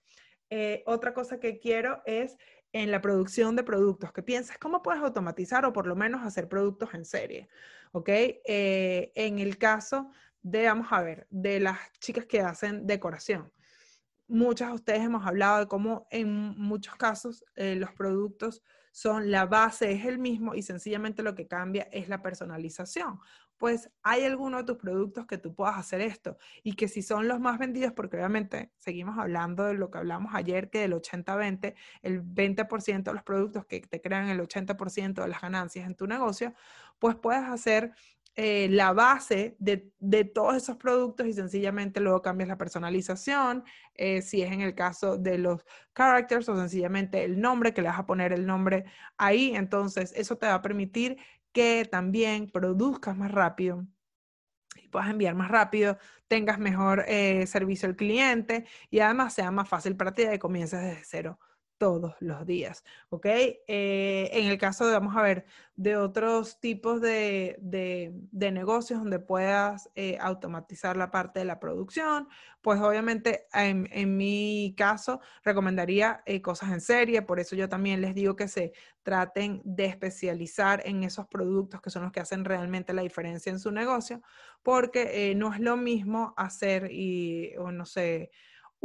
Eh, 0.50 0.82
otra 0.86 1.14
cosa 1.14 1.40
que 1.40 1.58
quiero 1.58 2.02
es 2.04 2.36
en 2.74 2.90
la 2.90 3.00
producción 3.00 3.54
de 3.54 3.62
productos, 3.62 4.12
que 4.12 4.24
piensas 4.24 4.58
cómo 4.58 4.82
puedes 4.82 5.00
automatizar 5.00 5.64
o 5.64 5.72
por 5.72 5.86
lo 5.86 5.94
menos 5.94 6.24
hacer 6.24 6.48
productos 6.48 6.92
en 6.92 7.04
serie, 7.04 7.48
¿ok? 7.92 8.08
Eh, 8.08 9.12
en 9.14 9.38
el 9.38 9.58
caso 9.58 10.10
de, 10.42 10.66
vamos 10.66 10.88
a 10.90 11.00
ver, 11.00 11.28
de 11.30 11.60
las 11.60 11.78
chicas 12.00 12.26
que 12.26 12.40
hacen 12.40 12.84
decoración. 12.84 13.52
Muchas 14.26 14.70
de 14.70 14.74
ustedes 14.74 15.02
hemos 15.02 15.24
hablado 15.24 15.60
de 15.60 15.68
cómo 15.68 16.08
en 16.10 16.28
muchos 16.58 16.96
casos 16.96 17.44
eh, 17.54 17.76
los 17.76 17.92
productos 17.92 18.60
son 18.90 19.30
la 19.30 19.46
base, 19.46 19.92
es 19.92 20.04
el 20.04 20.18
mismo 20.18 20.56
y 20.56 20.62
sencillamente 20.62 21.22
lo 21.22 21.36
que 21.36 21.46
cambia 21.46 21.88
es 21.92 22.08
la 22.08 22.22
personalización 22.22 23.20
pues 23.58 23.90
hay 24.02 24.24
alguno 24.24 24.58
de 24.58 24.64
tus 24.64 24.76
productos 24.76 25.26
que 25.26 25.38
tú 25.38 25.54
puedas 25.54 25.76
hacer 25.76 26.00
esto 26.00 26.36
y 26.62 26.74
que 26.74 26.88
si 26.88 27.02
son 27.02 27.28
los 27.28 27.40
más 27.40 27.58
vendidos, 27.58 27.92
porque 27.92 28.16
obviamente 28.16 28.70
seguimos 28.78 29.18
hablando 29.18 29.64
de 29.64 29.74
lo 29.74 29.90
que 29.90 29.98
hablamos 29.98 30.34
ayer, 30.34 30.70
que 30.70 30.80
del 30.80 30.92
80-20, 30.94 31.74
el 32.02 32.22
20% 32.22 33.02
de 33.02 33.12
los 33.12 33.22
productos 33.22 33.64
que 33.66 33.80
te 33.80 34.00
crean 34.00 34.28
el 34.28 34.40
80% 34.40 35.22
de 35.22 35.28
las 35.28 35.40
ganancias 35.40 35.86
en 35.86 35.94
tu 35.94 36.06
negocio, 36.06 36.54
pues 36.98 37.16
puedes 37.16 37.44
hacer 37.44 37.92
eh, 38.36 38.66
la 38.68 38.92
base 38.92 39.56
de, 39.60 39.92
todos 40.24 40.56
esos 40.56 40.76
productos 40.76 41.26
y 41.28 41.32
sencillamente 41.32 42.00
luego 42.00 42.20
cambias 42.20 42.48
la 42.48 42.58
personalización, 42.58 43.62
eh, 43.94 44.22
si 44.22 44.42
es 44.42 44.50
en 44.50 44.60
el 44.60 44.74
caso 44.74 45.16
de 45.16 45.38
los 45.38 45.64
characters 45.92 46.48
o 46.48 46.56
sencillamente 46.56 47.22
el 47.22 47.40
nombre, 47.40 47.72
que 47.72 47.80
le 47.80 47.88
vas 47.88 47.98
a 48.00 48.06
poner 48.06 48.32
el 48.32 48.44
nombre 48.44 48.86
ahí, 49.18 49.54
entonces 49.54 50.12
eso 50.16 50.36
te 50.36 50.46
va 50.46 50.54
a 50.54 50.62
permitir 50.62 51.16
que 51.54 51.86
también 51.90 52.50
produzcas 52.50 53.16
más 53.16 53.30
rápido 53.30 53.86
y 54.76 54.88
puedas 54.88 55.08
enviar 55.08 55.34
más 55.34 55.50
rápido, 55.50 55.96
tengas 56.28 56.58
mejor 56.58 57.04
eh, 57.08 57.46
servicio 57.46 57.88
al 57.88 57.96
cliente 57.96 58.66
y 58.90 58.98
además 58.98 59.34
sea 59.34 59.50
más 59.50 59.68
fácil 59.68 59.96
para 59.96 60.12
ti 60.12 60.24
de 60.24 60.32
que 60.32 60.38
comiences 60.38 60.82
desde 60.82 61.04
cero 61.04 61.38
todos 61.78 62.14
los 62.20 62.46
días, 62.46 62.84
¿ok? 63.10 63.26
Eh, 63.26 64.30
en 64.32 64.46
el 64.46 64.58
caso 64.58 64.86
de, 64.86 64.92
vamos 64.92 65.16
a 65.16 65.22
ver, 65.22 65.44
de 65.76 65.96
otros 65.96 66.60
tipos 66.60 67.00
de, 67.00 67.56
de, 67.60 68.52
negocios 68.52 69.00
donde 69.00 69.18
puedas 69.18 69.90
eh, 69.96 70.16
automatizar 70.20 70.96
la 70.96 71.10
parte 71.10 71.40
de 71.40 71.44
la 71.44 71.58
producción, 71.58 72.28
pues 72.62 72.80
obviamente 72.80 73.46
en, 73.52 73.88
en 73.90 74.16
mi 74.16 74.74
caso 74.76 75.20
recomendaría 75.42 76.22
eh, 76.26 76.40
cosas 76.40 76.70
en 76.70 76.80
serie, 76.80 77.22
por 77.22 77.40
eso 77.40 77.56
yo 77.56 77.68
también 77.68 78.00
les 78.00 78.14
digo 78.14 78.36
que 78.36 78.46
se 78.46 78.72
traten 79.02 79.60
de 79.64 79.86
especializar 79.86 80.80
en 80.86 81.02
esos 81.02 81.26
productos 81.26 81.82
que 81.82 81.90
son 81.90 82.04
los 82.04 82.12
que 82.12 82.20
hacen 82.20 82.44
realmente 82.44 82.94
la 82.94 83.02
diferencia 83.02 83.50
en 83.50 83.58
su 83.58 83.72
negocio, 83.72 84.22
porque 84.62 85.34
no 85.36 85.52
es 85.52 85.60
lo 85.60 85.76
mismo 85.76 86.34
hacer 86.36 86.90
y, 86.90 87.54
o 87.58 87.72
no 87.72 87.84
sé, 87.84 88.30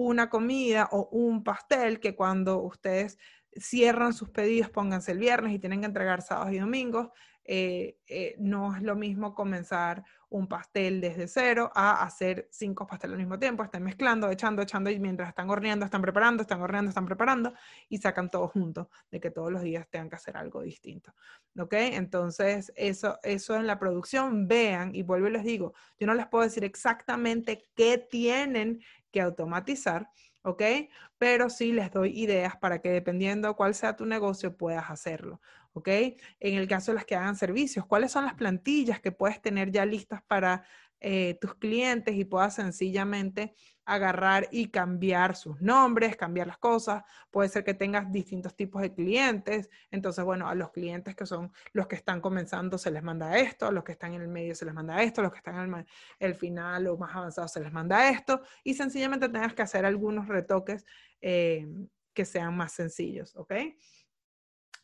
una 0.01 0.29
comida 0.29 0.87
o 0.93 1.09
un 1.11 1.43
pastel 1.43 1.99
que 1.99 2.15
cuando 2.15 2.61
ustedes 2.61 3.17
cierran 3.51 4.13
sus 4.13 4.29
pedidos, 4.29 4.69
pónganse 4.69 5.11
el 5.11 5.17
viernes 5.17 5.53
y 5.53 5.59
tienen 5.59 5.81
que 5.81 5.87
entregar 5.87 6.21
sábados 6.21 6.53
y 6.53 6.59
domingos, 6.59 7.09
eh, 7.43 7.97
eh, 8.07 8.35
no 8.37 8.75
es 8.75 8.83
lo 8.83 8.95
mismo 8.95 9.33
comenzar 9.33 10.05
un 10.29 10.47
pastel 10.47 11.01
desde 11.01 11.27
cero 11.27 11.71
a 11.73 12.03
hacer 12.03 12.47
cinco 12.51 12.85
pasteles 12.85 13.15
al 13.15 13.19
mismo 13.19 13.39
tiempo, 13.39 13.63
están 13.63 13.83
mezclando, 13.83 14.29
echando, 14.29 14.61
echando 14.61 14.91
y 14.91 14.99
mientras 14.99 15.29
están 15.29 15.49
horneando, 15.49 15.83
están 15.83 16.03
preparando, 16.03 16.43
están 16.43 16.61
horneando, 16.61 16.89
están 16.89 17.07
preparando 17.07 17.53
y 17.89 17.97
sacan 17.97 18.29
todo 18.29 18.47
junto, 18.47 18.89
de 19.09 19.19
que 19.19 19.31
todos 19.31 19.51
los 19.51 19.63
días 19.63 19.89
tengan 19.89 20.09
que 20.09 20.15
hacer 20.15 20.37
algo 20.37 20.61
distinto. 20.61 21.15
¿Ok? 21.57 21.73
Entonces, 21.73 22.71
eso, 22.75 23.19
eso 23.23 23.55
en 23.55 23.65
la 23.65 23.79
producción, 23.79 24.47
vean, 24.47 24.93
y 24.93 25.01
vuelvo 25.01 25.27
y 25.27 25.31
les 25.31 25.43
digo, 25.43 25.73
yo 25.99 26.05
no 26.05 26.13
les 26.13 26.27
puedo 26.27 26.43
decir 26.43 26.63
exactamente 26.63 27.67
qué 27.75 27.97
tienen 27.97 28.79
que 29.11 29.21
automatizar, 29.21 30.09
¿ok? 30.41 30.63
Pero 31.17 31.49
sí 31.49 31.73
les 31.73 31.91
doy 31.91 32.19
ideas 32.19 32.57
para 32.57 32.81
que 32.81 32.89
dependiendo 32.89 33.55
cuál 33.55 33.75
sea 33.75 33.95
tu 33.95 34.05
negocio 34.05 34.55
puedas 34.57 34.89
hacerlo, 34.89 35.41
¿ok? 35.73 35.87
En 36.39 36.55
el 36.55 36.67
caso 36.67 36.91
de 36.91 36.95
las 36.95 37.05
que 37.05 37.15
hagan 37.15 37.35
servicios, 37.35 37.85
¿cuáles 37.85 38.11
son 38.11 38.25
las 38.25 38.35
plantillas 38.35 38.99
que 38.99 39.11
puedes 39.11 39.41
tener 39.41 39.71
ya 39.71 39.85
listas 39.85 40.21
para 40.23 40.65
eh, 41.01 41.37
tus 41.39 41.55
clientes 41.55 42.15
y 42.15 42.25
puedas 42.25 42.55
sencillamente 42.55 43.55
agarrar 43.89 44.47
y 44.51 44.67
cambiar 44.67 45.35
sus 45.35 45.59
nombres, 45.61 46.15
cambiar 46.15 46.45
las 46.45 46.59
cosas. 46.59 47.03
Puede 47.31 47.49
ser 47.49 47.63
que 47.63 47.73
tengas 47.73 48.11
distintos 48.11 48.55
tipos 48.55 48.81
de 48.81 48.93
clientes. 48.93 49.69
Entonces, 49.89 50.23
bueno, 50.23 50.47
a 50.47 50.53
los 50.53 50.71
clientes 50.71 51.15
que 51.15 51.25
son 51.25 51.51
los 51.73 51.87
que 51.87 51.95
están 51.95 52.21
comenzando 52.21 52.77
se 52.77 52.91
les 52.91 53.01
manda 53.01 53.37
esto, 53.39 53.65
a 53.65 53.71
los 53.71 53.83
que 53.83 53.93
están 53.93 54.13
en 54.13 54.21
el 54.21 54.27
medio 54.27 54.53
se 54.53 54.65
les 54.65 54.75
manda 54.75 55.01
esto, 55.01 55.21
a 55.21 55.23
los 55.23 55.31
que 55.31 55.39
están 55.39 55.73
en 55.73 55.85
el, 56.19 56.35
final 56.35 56.85
o 56.87 56.97
más 56.97 57.15
avanzados 57.15 57.51
se 57.51 57.61
les 57.61 57.71
manda 57.71 58.09
esto. 58.09 58.41
Y 58.63 58.75
sencillamente 58.75 59.27
tengas 59.27 59.55
que 59.55 59.63
hacer 59.63 59.85
algunos 59.85 60.27
retoques 60.27 60.85
eh, 61.21 61.67
que 62.13 62.25
sean 62.25 62.55
más 62.55 62.73
sencillos, 62.73 63.35
¿ok? 63.35 63.53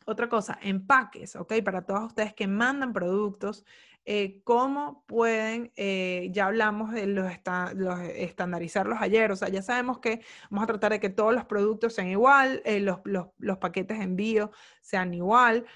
Otra 0.08 0.28
cosa, 0.28 0.58
empaques, 0.62 1.36
¿ok? 1.36 1.54
Para 1.64 1.82
todos 1.82 2.06
ustedes 2.06 2.34
que 2.34 2.46
mandan 2.46 2.92
productos, 2.92 3.64
eh, 4.08 4.40
¿cómo 4.44 5.04
pueden, 5.06 5.72
eh, 5.74 6.28
ya 6.30 6.46
hablamos 6.46 6.92
de 6.92 7.08
los, 7.08 7.28
los, 7.74 8.00
estandarizarlos 8.00 8.98
ayer, 9.00 9.32
o 9.32 9.36
sea, 9.36 9.48
ya 9.48 9.62
sabemos 9.62 9.98
que 9.98 10.22
vamos 10.48 10.62
a 10.62 10.66
tratar 10.68 10.92
de 10.92 11.00
que 11.00 11.10
todos 11.10 11.34
los 11.34 11.44
productos 11.44 11.94
sean 11.94 12.06
igual, 12.06 12.62
eh, 12.64 12.78
los, 12.78 13.00
los, 13.04 13.26
los, 13.38 13.58
paquetes 13.58 13.98
de 13.98 14.04
envío 14.04 14.52
sean 14.80 15.12
igual, 15.12 15.66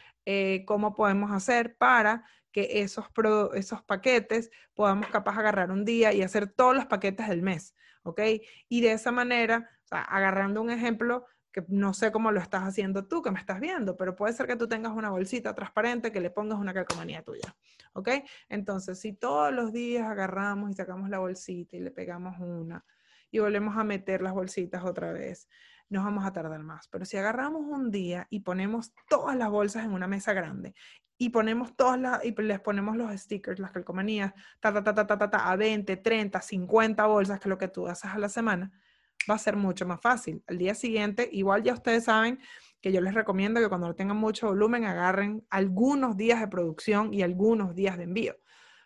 ¿cómo 0.65 0.95
podemos 0.95 1.33
hacer 1.33 1.77
para 1.77 2.25
que 2.53 2.83
esos, 2.83 3.07
esos 3.55 3.83
paquetes 3.83 4.53
podamos 4.75 5.09
capaz 5.09 5.37
agarrar 5.37 5.73
un 5.73 5.85
día 5.85 6.13
y 6.13 6.23
hacer 6.23 6.47
todos 6.47 6.77
los 6.77 6.87
paquetes 6.87 7.27
del 7.29 7.43
mes, 7.43 7.75
¿ok? 8.05 8.21
Y 8.69 8.81
de 8.81 8.93
esa 8.93 9.11
manera, 9.11 9.69
o 9.85 9.89
sea, 9.89 10.03
agarrando 10.03 10.63
un 10.63 10.71
ejemplo, 10.71 11.27
que 11.53 11.65
no 11.69 11.93
sé 11.95 12.13
cómo 12.13 12.31
lo 12.31 12.41
estás 12.41 12.63
haciendo 12.63 13.07
tú, 13.07 13.23
que 13.23 13.31
me 13.31 13.41
estás 13.41 13.61
viendo, 13.61 13.97
pero 13.97 14.15
puede 14.15 14.33
ser 14.33 14.47
que 14.47 14.57
tú 14.57 14.69
tengas 14.69 14.93
una 14.93 15.11
bolsita 15.11 15.55
transparente 15.55 16.13
que 16.13 16.21
le 16.21 16.31
pongas 16.31 16.59
una 16.59 16.73
calcomanía 16.73 17.23
tuya, 17.23 17.57
¿ok? 17.93 18.09
Entonces, 18.49 19.01
si 19.01 19.13
todos 19.13 19.53
los 19.53 19.73
días 19.73 20.09
agarramos 20.09 20.71
y 20.71 20.75
sacamos 20.75 21.11
la 21.11 21.19
bolsita 21.19 21.77
y 21.77 21.81
le 21.81 21.91
pegamos 21.91 22.39
una 22.39 22.85
y 23.31 23.39
volvemos 23.39 23.77
a 23.77 23.85
meter 23.85 24.23
las 24.23 24.33
bolsitas 24.33 24.85
otra 24.85 25.13
vez, 25.13 25.49
nos 25.89 26.05
vamos 26.05 26.25
a 26.25 26.33
tardar 26.33 26.63
más. 26.63 26.89
Pero 26.89 27.05
si 27.05 27.17
agarramos 27.17 27.63
un 27.63 27.91
día 27.91 28.27
y 28.31 28.41
ponemos 28.41 28.93
todas 29.09 29.37
las 29.37 29.51
bolsas 29.51 29.85
en 29.85 29.93
una 29.93 30.07
mesa 30.07 30.33
grande 30.33 30.75
y 31.19 31.29
ponemos 31.29 31.77
todas 31.77 32.01
las, 32.01 32.25
y 32.25 32.33
les 32.33 32.61
ponemos 32.61 32.97
los 32.97 33.13
stickers, 33.13 33.59
las 33.59 33.73
calcomanías, 33.73 34.33
ta, 34.61 34.73
ta, 34.73 34.83
ta, 34.83 34.95
ta, 34.95 35.19
ta, 35.19 35.31
ta, 35.31 35.51
a 35.51 35.57
20, 35.57 35.99
30, 35.99 36.41
50 36.41 37.07
bolsas, 37.07 37.39
que 37.39 37.49
es 37.49 37.51
lo 37.51 37.59
que 37.59 37.69
tú 37.69 37.87
haces 37.89 38.11
a 38.11 38.19
la 38.19 38.31
semana, 38.31 38.73
va 39.31 39.37
a 39.37 39.39
ser 39.39 39.57
mucho 39.57 39.87
más 39.87 40.01
fácil. 40.01 40.43
Al 40.47 40.59
día 40.59 40.75
siguiente, 40.75 41.29
igual 41.33 41.63
ya 41.63 41.75
ustedes 41.75 42.05
saben 42.05 42.39
que 42.81 42.93
yo 42.93 43.01
les 43.01 43.15
recomiendo 43.15 43.61
que 43.61 43.69
cuando 43.69 43.95
tengan 43.95 44.17
mucho 44.17 44.49
volumen 44.49 44.85
agarren 44.85 45.47
algunos 45.51 46.17
días 46.17 46.41
de 46.41 46.49
producción 46.49 47.13
y 47.13 47.23
algunos 47.23 47.75
días 47.75 47.97
de 47.97 48.05
envío. 48.05 48.37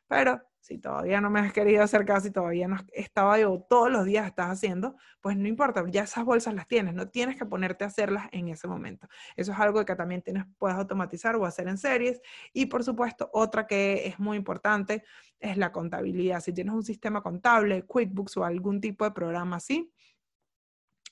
Pero 0.08 0.42
si 0.64 0.78
todavía 0.78 1.20
no 1.20 1.28
me 1.28 1.40
has 1.40 1.52
querido 1.52 1.82
hacer 1.82 2.06
caso 2.06 2.28
y 2.28 2.30
todavía 2.30 2.66
no 2.66 2.78
estaba 2.94 3.38
yo 3.38 3.66
todos 3.68 3.90
los 3.90 4.06
días 4.06 4.26
estás 4.26 4.46
haciendo, 4.48 4.96
pues 5.20 5.36
no 5.36 5.46
importa, 5.46 5.84
ya 5.90 6.04
esas 6.04 6.24
bolsas 6.24 6.54
las 6.54 6.66
tienes, 6.66 6.94
no 6.94 7.08
tienes 7.08 7.36
que 7.36 7.44
ponerte 7.44 7.84
a 7.84 7.88
hacerlas 7.88 8.28
en 8.32 8.48
ese 8.48 8.66
momento. 8.66 9.06
Eso 9.36 9.52
es 9.52 9.58
algo 9.58 9.84
que 9.84 9.94
también 9.94 10.22
tienes, 10.22 10.44
puedes 10.56 10.78
automatizar 10.78 11.36
o 11.36 11.44
hacer 11.44 11.68
en 11.68 11.76
series. 11.76 12.22
Y 12.54 12.64
por 12.64 12.82
supuesto, 12.82 13.28
otra 13.34 13.66
que 13.66 14.06
es 14.06 14.18
muy 14.18 14.38
importante 14.38 15.04
es 15.38 15.58
la 15.58 15.70
contabilidad. 15.70 16.40
Si 16.40 16.54
tienes 16.54 16.72
un 16.72 16.82
sistema 16.82 17.22
contable, 17.22 17.82
QuickBooks 17.82 18.38
o 18.38 18.44
algún 18.44 18.80
tipo 18.80 19.04
de 19.04 19.10
programa 19.10 19.56
así, 19.56 19.92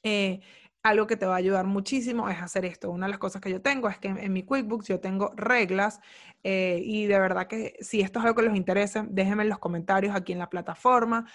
eh, 0.02 0.40
algo 0.82 1.06
que 1.06 1.16
te 1.16 1.26
va 1.26 1.34
a 1.34 1.38
ayudar 1.38 1.66
muchísimo 1.66 2.28
es 2.28 2.40
hacer 2.42 2.64
esto. 2.64 2.90
Una 2.90 3.06
de 3.06 3.10
las 3.10 3.18
cosas 3.18 3.40
que 3.40 3.50
yo 3.50 3.62
tengo 3.62 3.88
es 3.88 3.98
que 3.98 4.08
en, 4.08 4.32
mi 4.32 4.42
QuickBooks 4.42 4.88
yo 4.88 5.00
tengo 5.00 5.32
reglas 5.36 6.00
eh, 6.42 6.80
y 6.84 7.06
de 7.06 7.18
verdad 7.20 7.46
que 7.46 7.76
si 7.80 8.00
esto 8.00 8.18
es 8.18 8.24
algo 8.24 8.36
que 8.36 8.48
les 8.48 8.56
interesa, 8.56 9.06
déjenme 9.08 9.44
en 9.44 9.48
los 9.48 9.60
comentarios 9.60 10.14
aquí 10.14 10.32
en 10.32 10.40
la 10.40 10.50
plataforma 10.50 11.26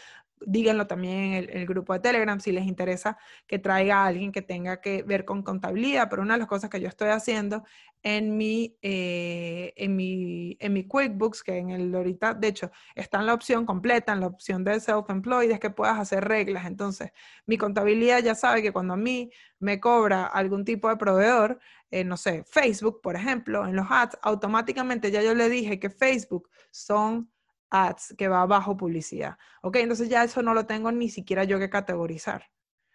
díganlo 0.45 0.87
también 0.87 1.33
en 1.33 1.57
el, 1.57 1.65
grupo 1.65 1.93
de 1.93 1.99
Telegram 1.99 2.39
si 2.39 2.51
les 2.51 2.65
interesa 2.65 3.17
que 3.47 3.59
traiga 3.59 4.03
a 4.03 4.05
alguien 4.05 4.31
que 4.31 4.41
tenga 4.41 4.81
que 4.81 5.03
ver 5.03 5.25
con 5.25 5.43
contabilidad, 5.43 6.09
pero 6.09 6.21
una 6.21 6.35
de 6.35 6.39
las 6.39 6.47
cosas 6.47 6.69
que 6.69 6.79
yo 6.79 6.87
estoy 6.87 7.09
haciendo 7.09 7.63
en 8.03 8.37
mi, 8.37 8.77
eh, 8.81 9.73
en 9.75 9.95
mi, 9.95 10.55
en 10.59 10.73
mi 10.73 10.87
QuickBooks, 10.87 11.43
que 11.43 11.57
en 11.57 11.71
el 11.71 11.93
ahorita, 11.93 12.33
de 12.33 12.47
hecho, 12.47 12.71
está 12.95 13.19
en 13.19 13.25
la 13.25 13.33
opción 13.33 13.65
completa, 13.65 14.13
en 14.13 14.21
la 14.21 14.27
opción 14.27 14.63
de 14.63 14.79
self-employed, 14.79 15.51
es 15.51 15.59
que 15.59 15.69
puedas 15.69 15.99
hacer 15.99 16.23
reglas. 16.23 16.65
Entonces, 16.65 17.11
mi 17.45 17.57
contabilidad 17.57 18.23
ya 18.23 18.35
sabe 18.35 18.61
que 18.61 18.71
cuando 18.71 18.93
a 18.93 18.97
mí 18.97 19.31
me 19.59 19.79
cobra 19.79 20.25
algún 20.25 20.63
tipo 20.63 20.89
de 20.89 20.97
proveedor, 20.97 21.59
eh, 21.91 22.03
no 22.03 22.17
sé, 22.17 22.43
Facebook, 22.45 23.01
por 23.01 23.15
ejemplo, 23.15 23.65
en 23.67 23.75
los 23.75 23.87
ads, 23.89 24.17
automáticamente 24.21 25.11
ya 25.11 25.21
yo 25.21 25.33
le 25.33 25.49
dije 25.49 25.79
que 25.79 25.89
Facebook 25.89 26.49
son 26.71 27.29
ads 27.69 28.15
que 28.17 28.27
va 28.27 28.45
bajo 28.45 28.77
publicidad. 28.77 29.37
Ok, 29.61 29.77
entonces 29.77 30.09
ya 30.09 30.23
eso 30.23 30.41
no 30.41 30.53
lo 30.53 30.65
tengo 30.65 30.91
ni 30.91 31.09
siquiera 31.09 31.43
yo 31.43 31.59
que 31.59 31.69
categorizar. 31.69 32.49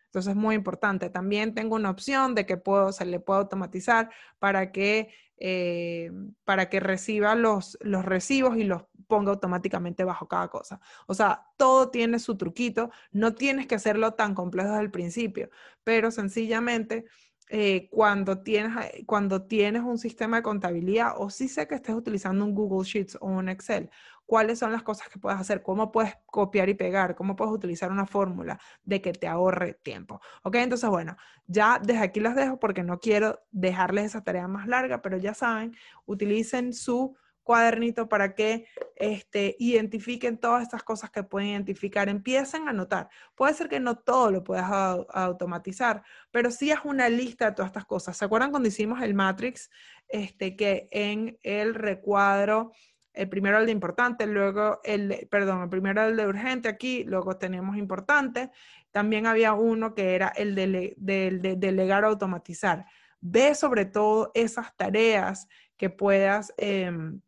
Entonces 0.06 0.32
es 0.32 0.36
muy 0.36 0.54
importante. 0.54 1.08
También 1.08 1.54
tengo 1.54 1.74
una 1.76 1.90
opción 1.90 2.34
de 2.34 2.44
que 2.44 2.58
puedo, 2.58 2.92
se 2.92 3.06
le 3.06 3.18
puede 3.18 3.40
automatizar 3.40 4.10
para 4.38 4.70
que, 4.70 5.10
eh, 5.38 6.12
para 6.44 6.68
que 6.68 6.80
reciba 6.80 7.34
los, 7.34 7.78
los 7.80 8.04
recibos 8.04 8.56
y 8.58 8.64
los 8.64 8.84
ponga 9.06 9.32
automáticamente 9.32 10.04
bajo 10.04 10.28
cada 10.28 10.48
cosa. 10.48 10.80
O 11.06 11.14
sea, 11.14 11.46
todo 11.56 11.90
tiene 11.90 12.18
su 12.18 12.36
truquito. 12.36 12.90
No 13.10 13.34
tienes 13.34 13.66
que 13.66 13.74
hacerlo 13.74 14.12
tan 14.12 14.34
complejo 14.34 14.70
desde 14.70 14.82
el 14.84 14.90
principio, 14.90 15.50
pero 15.82 16.10
sencillamente 16.10 17.06
eh, 17.54 17.90
cuando, 17.90 18.38
tienes, 18.38 18.72
eh, 18.86 19.04
cuando 19.04 19.42
tienes 19.42 19.82
un 19.82 19.98
sistema 19.98 20.38
de 20.38 20.42
contabilidad 20.42 21.12
o 21.18 21.28
si 21.28 21.48
sé 21.48 21.68
que 21.68 21.74
estés 21.74 21.94
utilizando 21.94 22.46
un 22.46 22.54
Google 22.54 22.88
Sheets 22.88 23.18
o 23.20 23.26
un 23.26 23.50
Excel, 23.50 23.90
cuáles 24.24 24.58
son 24.58 24.72
las 24.72 24.82
cosas 24.82 25.10
que 25.10 25.18
puedes 25.18 25.38
hacer, 25.38 25.62
cómo 25.62 25.92
puedes 25.92 26.16
copiar 26.24 26.70
y 26.70 26.74
pegar, 26.74 27.14
cómo 27.14 27.36
puedes 27.36 27.52
utilizar 27.52 27.92
una 27.92 28.06
fórmula 28.06 28.58
de 28.84 29.02
que 29.02 29.12
te 29.12 29.28
ahorre 29.28 29.74
tiempo. 29.74 30.22
¿Ok? 30.44 30.54
Entonces, 30.54 30.88
bueno, 30.88 31.14
ya 31.46 31.78
desde 31.78 32.00
aquí 32.00 32.20
las 32.20 32.36
dejo 32.36 32.58
porque 32.58 32.82
no 32.84 32.98
quiero 33.00 33.40
dejarles 33.50 34.06
esa 34.06 34.24
tarea 34.24 34.48
más 34.48 34.66
larga, 34.66 35.02
pero 35.02 35.18
ya 35.18 35.34
saben, 35.34 35.76
utilicen 36.06 36.72
su 36.72 37.18
cuadernito 37.42 38.08
para 38.08 38.34
que 38.34 38.66
este, 38.96 39.56
identifiquen 39.58 40.38
todas 40.38 40.62
estas 40.62 40.82
cosas 40.82 41.10
que 41.10 41.22
pueden 41.22 41.50
identificar, 41.50 42.08
empiecen 42.08 42.66
a 42.66 42.70
anotar. 42.70 43.08
Puede 43.34 43.54
ser 43.54 43.68
que 43.68 43.80
no 43.80 43.96
todo 43.96 44.30
lo 44.30 44.44
puedas 44.44 44.70
automatizar, 44.70 46.02
pero 46.30 46.50
sí 46.50 46.70
es 46.70 46.78
una 46.84 47.08
lista 47.08 47.46
de 47.46 47.52
todas 47.52 47.70
estas 47.70 47.84
cosas. 47.84 48.16
¿Se 48.16 48.24
acuerdan 48.24 48.50
cuando 48.50 48.68
hicimos 48.68 49.02
el 49.02 49.14
Matrix? 49.14 49.70
Este, 50.08 50.56
que 50.56 50.88
en 50.90 51.38
el 51.42 51.74
recuadro, 51.74 52.72
el 53.14 53.28
primero 53.28 53.58
el 53.58 53.66
de 53.66 53.72
importante, 53.72 54.26
luego 54.26 54.80
el, 54.84 55.26
perdón, 55.30 55.62
el 55.62 55.68
primero 55.68 56.02
el 56.04 56.16
de 56.16 56.26
urgente 56.26 56.68
aquí, 56.68 57.04
luego 57.04 57.36
tenemos 57.38 57.76
importante. 57.76 58.50
También 58.90 59.26
había 59.26 59.54
uno 59.54 59.94
que 59.94 60.14
era 60.14 60.28
el 60.28 60.54
de, 60.54 60.94
de 60.96 61.56
delegar 61.56 62.04
o 62.04 62.08
automatizar. 62.08 62.86
Ve 63.20 63.54
sobre 63.54 63.84
todo 63.86 64.30
esas 64.34 64.76
tareas 64.76 65.48
que 65.76 65.90
puedas... 65.90 66.54
Em, 66.56 67.20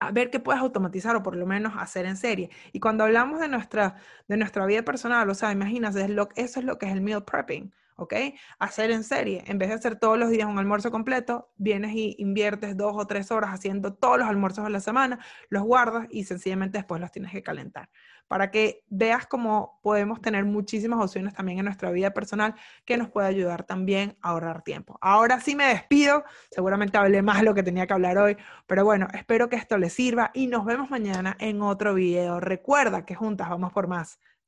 a 0.00 0.12
ver 0.12 0.30
qué 0.30 0.40
puedes 0.40 0.60
automatizar 0.60 1.16
o 1.16 1.22
por 1.22 1.36
lo 1.36 1.46
menos 1.46 1.74
hacer 1.78 2.06
en 2.06 2.16
serie. 2.16 2.50
Y 2.72 2.80
cuando 2.80 3.04
hablamos 3.04 3.40
de 3.40 3.48
nuestra, 3.48 3.96
de 4.28 4.36
nuestra 4.36 4.66
vida 4.66 4.82
personal, 4.82 5.28
o 5.30 5.34
sea, 5.34 5.52
imagínate, 5.52 6.04
eso 6.36 6.60
es 6.60 6.64
lo 6.64 6.78
que 6.78 6.86
es 6.86 6.92
el 6.92 7.00
meal 7.00 7.24
prepping. 7.24 7.72
¿ok? 7.96 8.14
Hacer 8.58 8.90
en 8.90 9.02
serie, 9.04 9.42
en 9.46 9.58
vez 9.58 9.70
de 9.70 9.74
hacer 9.74 9.98
todos 9.98 10.18
los 10.18 10.30
días 10.30 10.48
un 10.48 10.58
almuerzo 10.58 10.90
completo, 10.90 11.50
vienes 11.56 11.92
y 11.94 12.14
inviertes 12.18 12.76
dos 12.76 12.94
o 12.94 13.06
tres 13.06 13.30
horas 13.30 13.50
haciendo 13.52 13.94
todos 13.94 14.18
los 14.18 14.28
almuerzos 14.28 14.64
de 14.64 14.70
la 14.70 14.80
semana, 14.80 15.18
los 15.48 15.62
guardas 15.64 16.06
y 16.10 16.24
sencillamente 16.24 16.78
después 16.78 17.00
los 17.00 17.10
tienes 17.10 17.32
que 17.32 17.42
calentar. 17.42 17.88
Para 18.28 18.50
que 18.50 18.82
veas 18.88 19.26
cómo 19.26 19.78
podemos 19.82 20.20
tener 20.20 20.44
muchísimas 20.44 21.02
opciones 21.02 21.34
también 21.34 21.58
en 21.58 21.64
nuestra 21.66 21.90
vida 21.90 22.12
personal 22.12 22.54
que 22.84 22.96
nos 22.96 23.08
puede 23.08 23.28
ayudar 23.28 23.64
también 23.64 24.16
a 24.20 24.30
ahorrar 24.30 24.62
tiempo. 24.62 24.98
Ahora 25.00 25.40
sí 25.40 25.54
me 25.54 25.66
despido, 25.66 26.24
seguramente 26.50 26.98
hablé 26.98 27.22
más 27.22 27.38
de 27.38 27.44
lo 27.44 27.54
que 27.54 27.62
tenía 27.62 27.86
que 27.86 27.94
hablar 27.94 28.18
hoy, 28.18 28.36
pero 28.66 28.84
bueno, 28.84 29.08
espero 29.12 29.48
que 29.48 29.56
esto 29.56 29.78
les 29.78 29.92
sirva 29.92 30.30
y 30.34 30.46
nos 30.46 30.64
vemos 30.64 30.90
mañana 30.90 31.36
en 31.38 31.62
otro 31.62 31.94
video. 31.94 32.40
Recuerda 32.40 33.04
que 33.04 33.14
juntas 33.14 33.48
vamos 33.48 33.72
por 33.72 33.86
más. 33.86 34.18